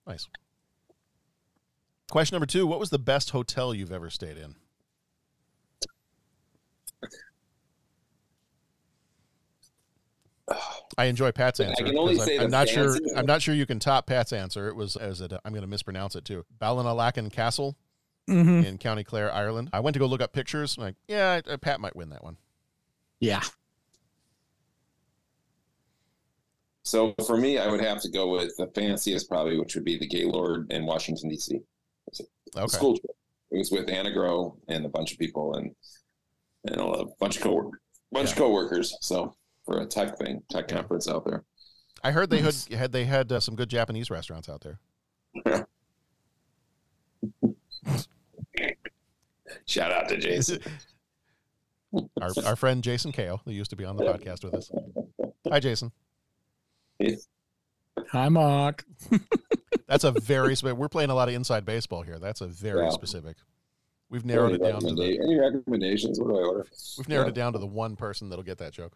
[0.07, 0.27] Nice.
[2.11, 4.55] Question number two: What was the best hotel you've ever stayed in?
[10.97, 11.83] I enjoy Pat's I answer.
[11.83, 12.93] can only 'cause I'm, I'm not sure.
[12.93, 14.67] fancy- I'm not sure you can top Pat's answer.
[14.69, 15.31] It was as it.
[15.43, 16.45] I'm going to mispronounce it too.
[16.61, 17.75] Ballinalacken Castle
[18.29, 18.65] Mhm.
[18.65, 19.69] in County Clare, Ireland.
[19.73, 20.77] I went to go look up pictures.
[20.77, 22.37] I'm like, yeah, Pat might win that one.
[23.19, 23.41] Yeah.
[26.83, 29.97] So for me, I would have to go with the fanciest probably, which would be
[29.97, 31.59] the Gaylord in Washington D.C.
[32.55, 32.67] Okay.
[32.67, 33.17] school trip.
[33.51, 35.75] It was with Anna Grow and a bunch of people and
[36.67, 37.79] and a bunch of coworkers,
[38.11, 38.95] bunch of coworkers.
[39.01, 39.35] So
[39.65, 41.43] for a tech thing, tech conference out there.
[42.03, 44.79] I heard they had, had they had uh, some good Japanese restaurants out there.
[49.65, 50.59] Shout out to Jason.
[52.21, 54.71] Our, our friend Jason Kao, who used to be on the podcast with us.
[55.49, 55.91] Hi, Jason.
[58.09, 58.85] Hi, Mark.
[59.87, 62.19] That's a very spe- we're playing a lot of inside baseball here.
[62.19, 62.89] That's a very Yeah.
[62.89, 63.37] specific.
[64.09, 66.19] We've narrowed it down to the any recommendations?
[66.19, 66.67] What do I order?
[66.97, 67.31] we've narrowed Yeah.
[67.31, 68.93] it down to the one person that'll get that joke.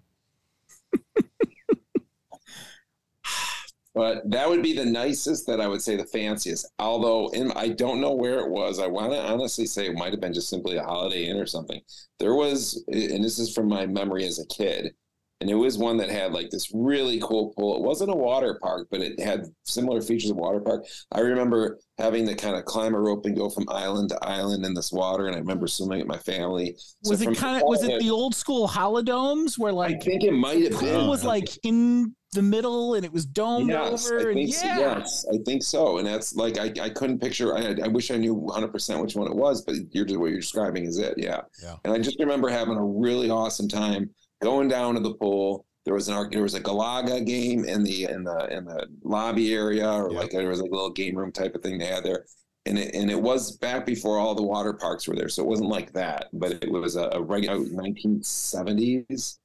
[3.99, 6.65] But that would be the nicest that I would say the fanciest.
[6.79, 8.79] Although in, I don't know where it was.
[8.79, 11.45] I want to honestly say it might have been just simply a Holiday Inn or
[11.45, 11.81] something.
[12.17, 14.93] There was, and this is from my memory as a kid,
[15.41, 17.77] and it was one that had like this really cool pool.
[17.77, 20.85] It wasn't a water park, but it had similar features of water park.
[21.11, 24.65] I remember having to kind of climb a rope and go from island to island
[24.65, 26.75] in this water, and I remember swimming with my family.
[27.03, 29.99] So Was from it kind of was it the old school Holidomes where like I
[29.99, 31.07] think it might have pool been.
[31.07, 34.19] was like in the middle and it was domed Yes, over?
[34.19, 34.79] I and think so, yeah.
[34.79, 35.97] yes, I think so.
[35.97, 37.55] And that's like I, I couldn't picture.
[37.57, 40.39] I, I wish I knew 100 percent which one it was, but you're what you're
[40.39, 41.15] describing is it.
[41.17, 41.41] Yeah.
[41.63, 41.77] Yeah.
[41.85, 44.09] And I just remember having a really awesome time
[44.41, 45.65] going down to the pool.
[45.85, 49.53] There was an there was a Galaga game in the in the in the lobby
[49.53, 52.03] area, or like there was like a little game room type of thing they had
[52.03, 52.25] there.
[52.65, 55.47] And it, and it was back before all the water parks were there, so it
[55.47, 56.27] wasn't like that.
[56.33, 59.37] But it was a, a regular 1970s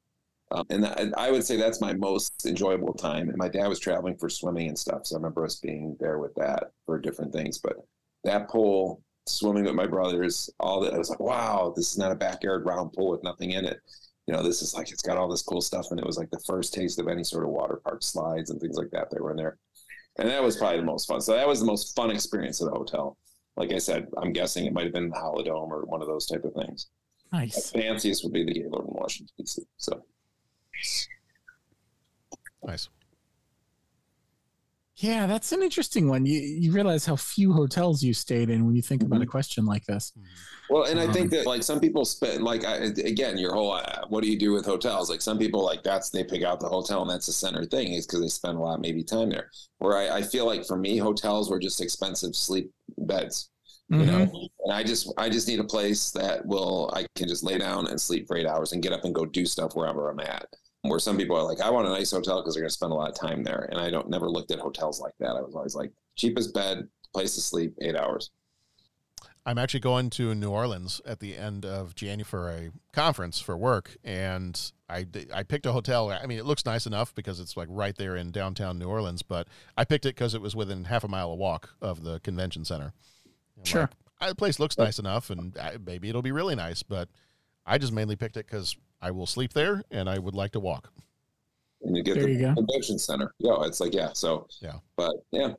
[0.51, 3.29] um, and that, I would say that's my most enjoyable time.
[3.29, 6.19] And my dad was traveling for swimming and stuff, so I remember us being there
[6.19, 7.59] with that for different things.
[7.59, 7.77] But
[8.23, 12.13] that pool, swimming with my brothers, all that I was like, wow, this is not
[12.13, 13.81] a backyard round pool with nothing in it.
[14.27, 16.31] You know, this is like it's got all this cool stuff, and it was like
[16.31, 19.23] the first taste of any sort of water park slides and things like that that
[19.23, 19.59] were in there.
[20.19, 21.21] And that was probably the most fun.
[21.21, 23.19] So that was the most fun experience of the hotel.
[23.57, 26.27] Like I said, I'm guessing it might have been the Holidome or one of those
[26.27, 26.89] type of things.
[27.33, 27.71] Nice.
[27.71, 29.63] The fanciest would be the Gaylord in Washington D.C.
[29.77, 30.05] So.
[32.65, 32.89] Nice.
[34.97, 36.25] Yeah, that's an interesting one.
[36.25, 39.31] You you realize how few hotels you stayed in when you think about a mm-hmm.
[39.31, 40.13] question like this.
[40.17, 40.73] Mm-hmm.
[40.73, 44.07] Well, and I think that like some people spend like I, again, your whole uh,
[44.09, 45.11] what do you do with hotels?
[45.11, 47.93] Like some people like that's they pick out the hotel and that's the center thing
[47.93, 49.51] is because they spend a lot maybe time there.
[49.79, 53.51] Where I, I feel like for me, hotels were just expensive sleep beds.
[53.91, 54.47] You know, mm-hmm.
[54.65, 57.89] and I just I just need a place that will I can just lay down
[57.89, 60.47] and sleep for eight hours and get up and go do stuff wherever I'm at.
[60.85, 62.93] Where some people are like, I want a nice hotel because they're going to spend
[62.93, 65.31] a lot of time there, and I don't never looked at hotels like that.
[65.31, 68.31] I was always like, cheapest bed, place to sleep, eight hours.
[69.47, 73.57] I'm actually going to New Orleans at the end of January for a conference for
[73.57, 74.59] work, and
[74.89, 76.11] I I picked a hotel.
[76.11, 79.23] I mean, it looks nice enough because it's like right there in downtown New Orleans,
[79.23, 82.21] but I picked it because it was within half a mile a walk of the
[82.21, 82.93] convention center.
[83.59, 83.81] I'm Sure.
[83.83, 87.09] like, "Ah, the place looks nice enough, and maybe it'll be really nice, but
[87.67, 90.61] I just mainly picked it because I will sleep there and I would like to
[90.61, 90.91] walk.
[91.83, 93.31] And you get There the you convention center.
[93.39, 94.11] Yeah, it's like yeah.
[94.15, 94.77] So Yeah.
[94.97, 95.53] but yeah,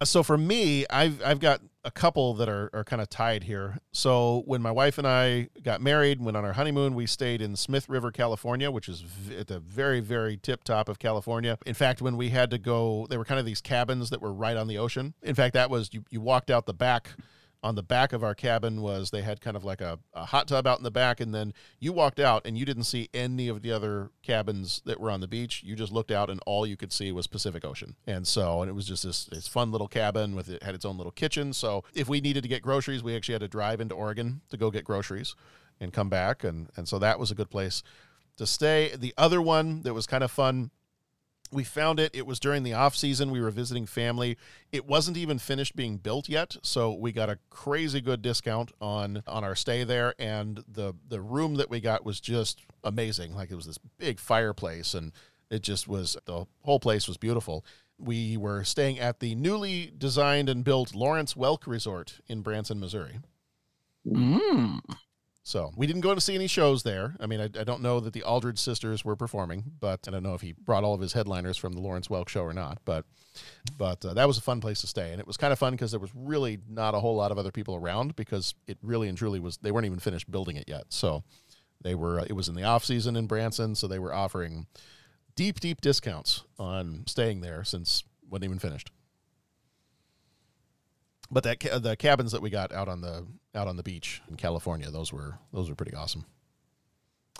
[0.00, 3.44] uh, So for me, I've I've got a couple that are, are kind of tied
[3.44, 3.78] here.
[3.92, 7.54] So when my wife and I got married, went on our honeymoon, we stayed in
[7.54, 11.56] Smith River, California, which is v- at the very very tip top of California.
[11.64, 14.32] In fact, when we had to go, they were kind of these cabins that were
[14.32, 15.14] right on the ocean.
[15.22, 17.10] In fact, that was you you walked out the back.
[17.64, 20.48] On the back of our cabin was they had kind of like a, a hot
[20.48, 23.48] tub out in the back, and then you walked out and you didn't see any
[23.48, 25.62] of the other cabins that were on the beach.
[25.64, 27.96] You just looked out and all you could see was Pacific Ocean.
[28.06, 30.84] And so, and it was just this, this fun little cabin with it had its
[30.84, 31.54] own little kitchen.
[31.54, 34.58] So if we needed to get groceries, we actually had to drive into Oregon to
[34.58, 35.34] go get groceries
[35.80, 36.44] and come back.
[36.44, 37.82] And, and so that was a good place
[38.36, 38.94] to stay.
[38.94, 40.70] The other one that was kind of fun
[41.52, 44.36] we found it it was during the off season we were visiting family
[44.72, 49.22] it wasn't even finished being built yet so we got a crazy good discount on
[49.26, 53.50] on our stay there and the the room that we got was just amazing like
[53.50, 55.12] it was this big fireplace and
[55.50, 57.64] It just was the whole place was beautiful.
[57.98, 63.20] We were staying at the newly designed and built Lawrence Welk Resort in Branson, Missouri.
[64.06, 64.80] Mm.
[65.46, 67.14] So we didn't go to see any shows there.
[67.20, 70.22] I mean, I, I don't know that the Aldridge sisters were performing, but I don't
[70.22, 72.78] know if he brought all of his headliners from the Lawrence Welk show or not.
[72.86, 73.04] But
[73.76, 75.72] but uh, that was a fun place to stay, and it was kind of fun
[75.72, 79.06] because there was really not a whole lot of other people around because it really
[79.06, 80.84] and truly was they weren't even finished building it yet.
[80.88, 81.22] So
[81.82, 84.66] they were uh, it was in the off season in Branson, so they were offering
[85.36, 88.90] deep deep discounts on staying there since wasn't even finished.
[91.34, 93.26] But that ca- the cabins that we got out on the
[93.56, 96.26] out on the beach in California, those were those were pretty awesome.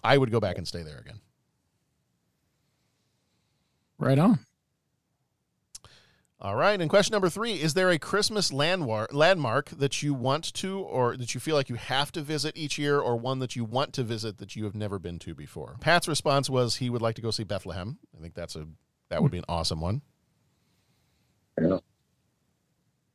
[0.02, 1.20] I would go back and stay there again.
[3.96, 4.40] Right on.
[6.40, 10.52] All right, and question number three: Is there a Christmas landmark landmark that you want
[10.54, 13.54] to, or that you feel like you have to visit each year, or one that
[13.54, 15.76] you want to visit that you have never been to before?
[15.78, 17.98] Pat's response was he would like to go see Bethlehem.
[18.18, 18.66] I think that's a
[19.10, 20.02] that would be an awesome one.
[21.62, 21.78] Yeah.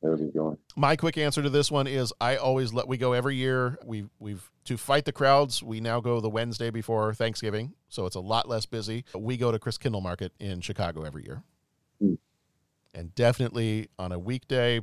[0.02, 0.58] There we go.
[0.76, 3.78] My quick answer to this one is I always let we go every year.
[3.84, 5.62] We we've to fight the crowds.
[5.62, 9.04] We now go the Wednesday before Thanksgiving, so it's a lot less busy.
[9.14, 11.42] We go to Christkindlmarket in Chicago every year,
[12.00, 12.14] Hmm.
[12.94, 14.80] and definitely on a weekday,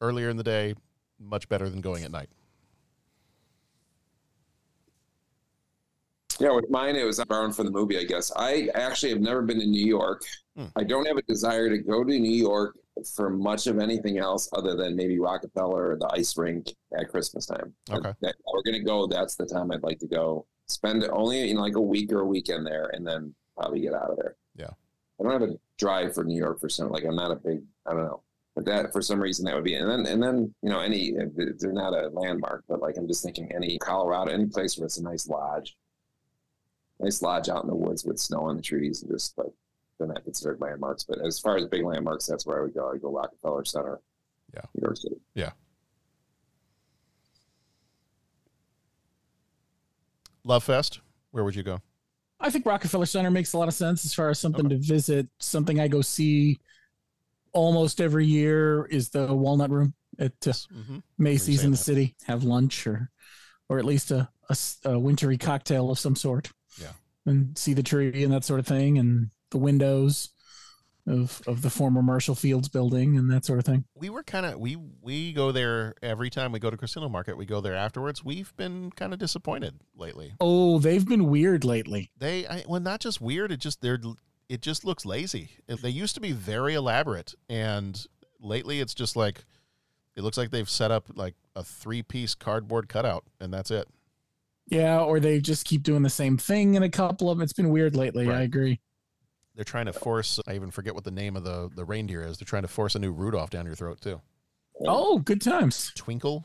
[0.00, 0.74] earlier in the day,
[1.18, 2.28] much better than going at night.
[6.40, 8.32] Yeah, with mine, it was borrowed from the movie, I guess.
[8.36, 10.22] I actually have never been to New York.
[10.56, 10.66] Hmm.
[10.76, 12.76] I don't have a desire to go to New York
[13.14, 17.46] for much of anything else other than maybe Rockefeller or the ice rink at Christmas
[17.46, 17.74] time.
[17.90, 18.00] Okay.
[18.08, 19.06] That- that- we're going to go.
[19.06, 20.46] That's the time I'd like to go.
[20.66, 24.10] Spend only in like a week or a weekend there and then probably get out
[24.10, 24.36] of there.
[24.56, 24.70] Yeah.
[25.20, 27.62] I don't have a drive for New York for some, like, I'm not a big,
[27.86, 28.22] I don't know.
[28.56, 31.12] But that, for some reason, that would be, and then, and then, you know, any,
[31.12, 34.98] they're not a landmark, but like, I'm just thinking any Colorado, any place where it's
[34.98, 35.76] a nice lodge
[37.00, 39.52] nice lodge out in the woods with snow on the trees and just like
[39.98, 41.04] they're not considered landmarks.
[41.04, 42.90] But as far as big landmarks, that's where I would go.
[42.92, 44.00] I'd go Rockefeller Center.
[44.54, 44.62] Yeah.
[44.74, 45.16] New York City.
[45.34, 45.50] Yeah.
[50.44, 51.00] Love Fest.
[51.30, 51.80] Where would you go?
[52.40, 55.26] I think Rockefeller Center makes a lot of sense as far as something to visit.
[55.40, 56.58] Something I go see
[57.52, 61.02] almost every year is the Walnut Room at uh, Mhm.
[61.18, 61.82] Macy's in the that.
[61.82, 62.14] city.
[62.26, 63.10] Have lunch or,
[63.68, 64.28] or at least a
[64.84, 66.52] a wintry cocktail of some sort.
[67.26, 70.30] And see the tree and that sort of thing, and the windows
[71.06, 73.84] of of the former Marshall Field's building and that sort of thing.
[73.94, 77.36] We were kind of we we go there every time we go to Casino Market.
[77.36, 78.24] We go there afterwards.
[78.24, 80.34] We've been kind of disappointed lately.
[80.40, 82.10] Oh, they've been weird lately.
[82.16, 83.52] They I, well, not just weird.
[83.52, 84.00] It just they're
[84.48, 85.50] it just looks lazy.
[85.66, 88.04] They used to be very elaborate, and
[88.40, 89.44] lately it's just like
[90.16, 93.88] it looks like they've set up like a three piece cardboard cutout, and that's it.
[94.68, 97.40] Yeah, or they just keep doing the same thing in a couple of.
[97.40, 98.30] It's been weird lately.
[98.30, 98.80] I agree.
[99.54, 100.40] They're trying to force.
[100.46, 102.38] I even forget what the name of the the reindeer is.
[102.38, 104.20] They're trying to force a new Rudolph down your throat too.
[104.86, 105.92] Oh, good times.
[105.94, 106.44] Twinkle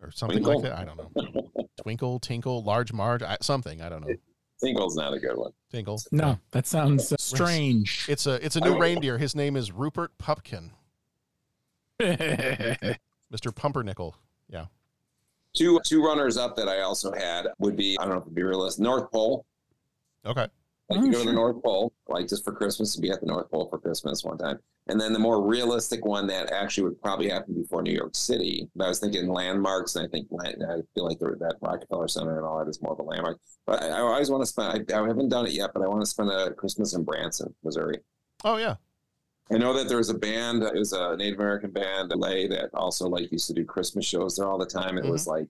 [0.00, 0.62] or something Twinkle?
[0.62, 0.78] like that.
[0.78, 1.66] I don't know.
[1.82, 3.82] Twinkle, tinkle, large Marge, I, something.
[3.82, 4.14] I don't know.
[4.62, 5.52] Tinkle's not a good one.
[5.70, 6.00] Tinkle.
[6.12, 8.06] No, that sounds uh, strange.
[8.08, 9.18] It's a it's a new reindeer.
[9.18, 10.70] His name is Rupert Pupkin,
[12.00, 13.54] Mr.
[13.54, 14.16] Pumpernickel.
[14.48, 14.66] Yeah.
[15.56, 18.34] Two two runners up that I also had would be I don't know if it'd
[18.34, 18.82] be realistic.
[18.82, 19.44] North Pole.
[20.24, 20.46] Okay.
[20.88, 23.20] Like Oh, to go to the North Pole, like just for Christmas to be at
[23.20, 24.58] the North Pole for Christmas one time.
[24.88, 28.68] And then the more realistic one that actually would probably happen before New York City.
[28.76, 32.36] But I was thinking landmarks, and I think I feel like the, that Rockefeller Center
[32.36, 33.38] and all that is more of a landmark.
[33.66, 34.92] But I, I always want to spend.
[34.92, 37.52] I, I haven't done it yet, but I want to spend a Christmas in Branson,
[37.64, 37.98] Missouri.
[38.44, 38.76] Oh yeah.
[39.50, 42.70] I know that there was a band, it was a Native American band, LA, that
[42.74, 44.98] also like used to do Christmas shows there all the time.
[44.98, 45.30] It was mm-hmm.
[45.30, 45.48] like,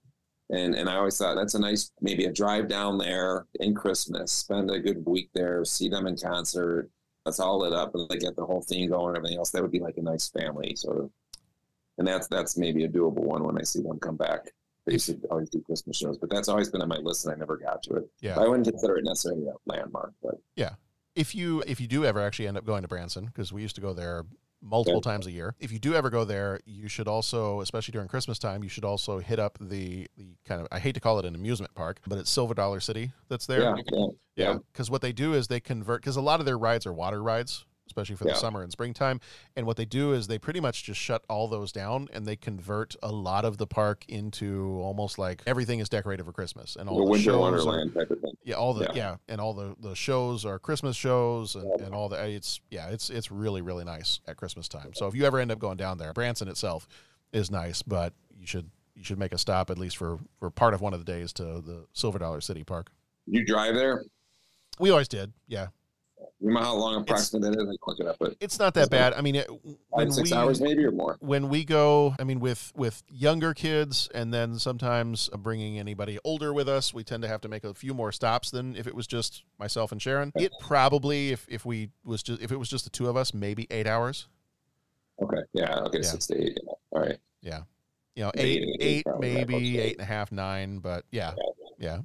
[0.51, 4.33] and and I always thought that's a nice maybe a drive down there in Christmas,
[4.33, 6.91] spend a good week there, see them in concert.
[7.25, 9.51] That's all lit up, and they get the whole thing going and everything else.
[9.51, 11.11] That would be like a nice family sort of,
[11.99, 14.53] and that's that's maybe a doable one when I see them come back.
[14.85, 17.35] They used to always do Christmas shows, but that's always been on my list, and
[17.35, 18.11] I never got to it.
[18.21, 18.39] Yeah.
[18.39, 20.75] I wouldn't consider it necessarily a landmark, but Yeah.
[21.17, 23.75] If you if you do ever actually end up going to Branson, because we used
[23.77, 24.25] to go there
[24.63, 25.11] multiple Yeah.
[25.13, 25.55] times a year.
[25.61, 28.85] If you do ever go there, you should also, especially during Christmas time, you should
[28.85, 32.01] also hit up the the kind of I hate to call it an amusement park,
[32.07, 33.61] but it's Silver Dollar City that's there.
[33.63, 34.07] Yeah, yeah,
[34.37, 36.93] Yeah, because what they do is they convert because a lot of their rides are
[36.93, 38.37] water rides, especially for the Yeah.
[38.37, 39.21] summer and springtime.
[39.57, 42.37] And what they do is they pretty much just shut all those down and they
[42.37, 46.89] convert a lot of the park into almost like everything is decorated for Christmas and
[46.91, 48.36] all the the, Winter shows are- Wonderland type of thing.
[48.47, 48.93] Yeah, all the yeah.
[48.95, 49.17] Yeah.
[49.29, 53.11] and all the the shows are Christmas shows and, and all the it's yeah, it's
[53.11, 54.93] it's really really nice at Christmas time.
[54.95, 56.87] So if you ever end up going down there, Branson itself
[57.33, 60.75] is nice, but you should you should make a stop at least for for part
[60.75, 62.91] of one of the days to the Silver Dollar City Park.
[63.27, 64.05] You drive there?
[64.79, 65.69] We always did, yeah.
[66.41, 67.63] You know how long approximately that is?
[67.63, 69.15] I can look it up, but It's not that bad.
[69.15, 69.49] I mean, it,
[69.89, 71.17] when five, six we, hours maybe or more.
[71.21, 76.53] when we go i mean with with younger kids and then sometimes bringing anybody older
[76.53, 78.95] with us we tend to have to make a few more stops than if it
[78.95, 82.69] was just myself and sharon it probably if if we was just if it was
[82.69, 84.29] just the two of us maybe eight hours
[85.23, 85.41] Okay.
[85.55, 85.79] Yeah.
[85.79, 86.01] Okay.
[86.01, 86.05] Yeah.
[86.05, 86.59] Six to eight.
[86.63, 86.73] Yeah.
[86.93, 87.19] All right.
[87.41, 87.61] yeah
[88.15, 89.93] you know eight eight, eight close maybe eight eight.
[89.93, 91.33] and a half nine but yeah
[91.79, 92.01] yeah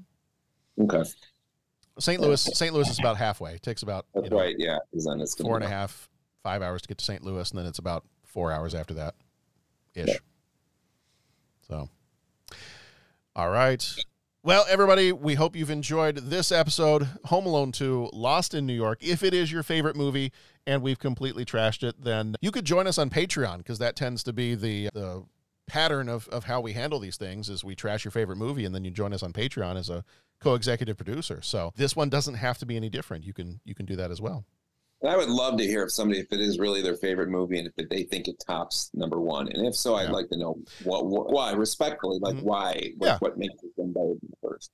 [0.79, 1.03] Okay.
[1.99, 4.55] St louis st louis is about halfway it takes about That's you know, right.
[4.57, 4.77] Yeah.
[4.91, 6.09] Because then it's gonna four and a half
[6.43, 9.15] five hours to get to st louis and then it's about four hours after that
[9.93, 10.19] ish
[11.67, 11.89] so
[13.35, 13.95] all right
[14.43, 18.99] well everybody we hope you've enjoyed this episode home alone 2 lost in new york
[19.01, 20.31] if it is your favorite movie
[20.65, 24.23] and we've completely trashed it then you could join us on patreon because that tends
[24.23, 25.23] to be the the
[25.67, 28.75] pattern of, of how we handle these things is we trash your favorite movie and
[28.75, 30.03] then you join us on patreon as a
[30.41, 33.85] co-executive producer so this one doesn't have to be any different you can you can
[33.85, 34.43] do that as well
[35.01, 37.57] And I would love to hear if somebody, if it is really their favorite movie,
[37.59, 40.53] and if they think it tops number one, and if so, I'd like to know
[40.83, 42.43] what, what why, respectfully, like Mhm.
[42.43, 43.17] why, what, Yeah.
[43.17, 44.69] what makes it them better than the first.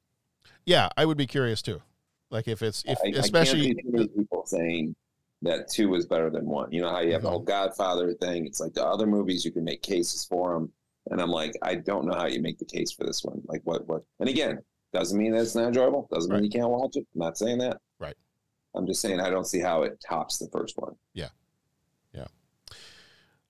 [0.66, 1.82] yeah i would be curious too
[2.30, 4.96] like if it's if I, especially I people saying
[5.44, 6.72] that two is better than one.
[6.74, 8.46] You know how you have the whole Godfather thing.
[8.48, 10.66] It's like the other movies you can make cases for them,
[11.12, 13.40] and I'm like, I don't know how you make the case for this one.
[13.46, 14.02] Like what what?
[14.20, 14.56] And again,
[14.98, 16.08] doesn't mean that it's not enjoyable.
[16.12, 16.42] Doesn't Right.
[16.42, 17.06] mean you can't watch it.
[17.14, 17.80] I'm not saying that.
[18.00, 18.16] Right.
[18.76, 20.96] I'm just saying I don't see how it tops the first one.
[21.14, 21.30] Yeah.
[22.14, 22.28] Yeah.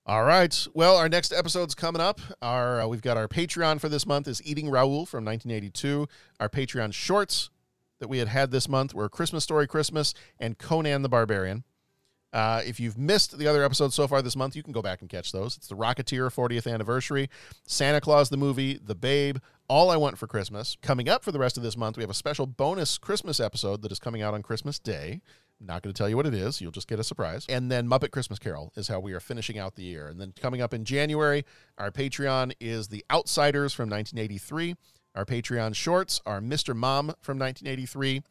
[0.05, 0.67] All right.
[0.73, 2.21] Well, our next episode's coming up.
[2.41, 6.07] Our uh, we've got our Patreon for this month is Eating Raoul from 1982.
[6.39, 7.49] Our Patreon shorts
[7.99, 11.63] that we had had this month were Christmas Story Christmas and Conan the Barbarian.
[12.33, 15.01] Uh, if you've missed the other episodes so far this month, you can go back
[15.01, 15.57] and catch those.
[15.57, 17.29] It's the Rocketeer 40th anniversary,
[17.65, 19.37] Santa Claus the movie, The Babe,
[19.69, 20.77] All I Want for Christmas.
[20.81, 23.81] Coming up for the rest of this month, we have a special bonus Christmas episode
[23.81, 25.19] that is coming out on Christmas Day.
[25.59, 26.61] Not going to tell you what it is.
[26.61, 27.45] You'll just get a surprise.
[27.49, 30.07] And then Muppet Christmas Carol is how we are finishing out the year.
[30.07, 31.43] And then coming up in January,
[31.77, 34.75] our Patreon is The Outsiders from 1983.
[35.15, 36.73] Our Patreon shorts are Mr.
[36.73, 38.21] Mom from 1983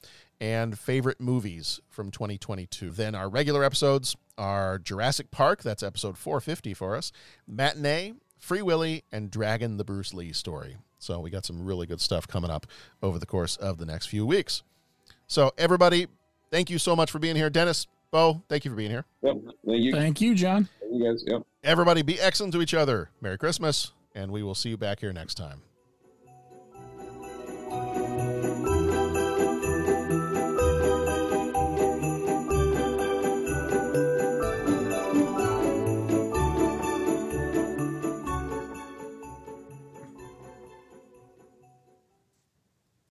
[0.40, 2.92] and favorite movies from 2022.
[2.92, 7.12] Then our regular episodes are Jurassic Park, that's episode 450 for us,
[7.46, 10.76] Matinee, Free Willy, and Dragon the Bruce Lee story.
[10.98, 12.66] So we got some really good stuff coming up
[13.02, 14.62] over the course of the next few weeks.
[15.26, 16.06] So everybody,
[16.50, 17.50] thank you so much for being here.
[17.50, 19.04] Dennis, Bo, thank you for being here.
[19.22, 19.36] Yep.
[19.66, 19.92] Thank you.
[19.92, 20.68] Thank you, John.
[20.80, 21.24] Thank you guys.
[21.26, 21.42] Yep.
[21.64, 23.10] Everybody be excellent to each other.
[23.20, 25.62] Merry Christmas, and we will see you back here next time.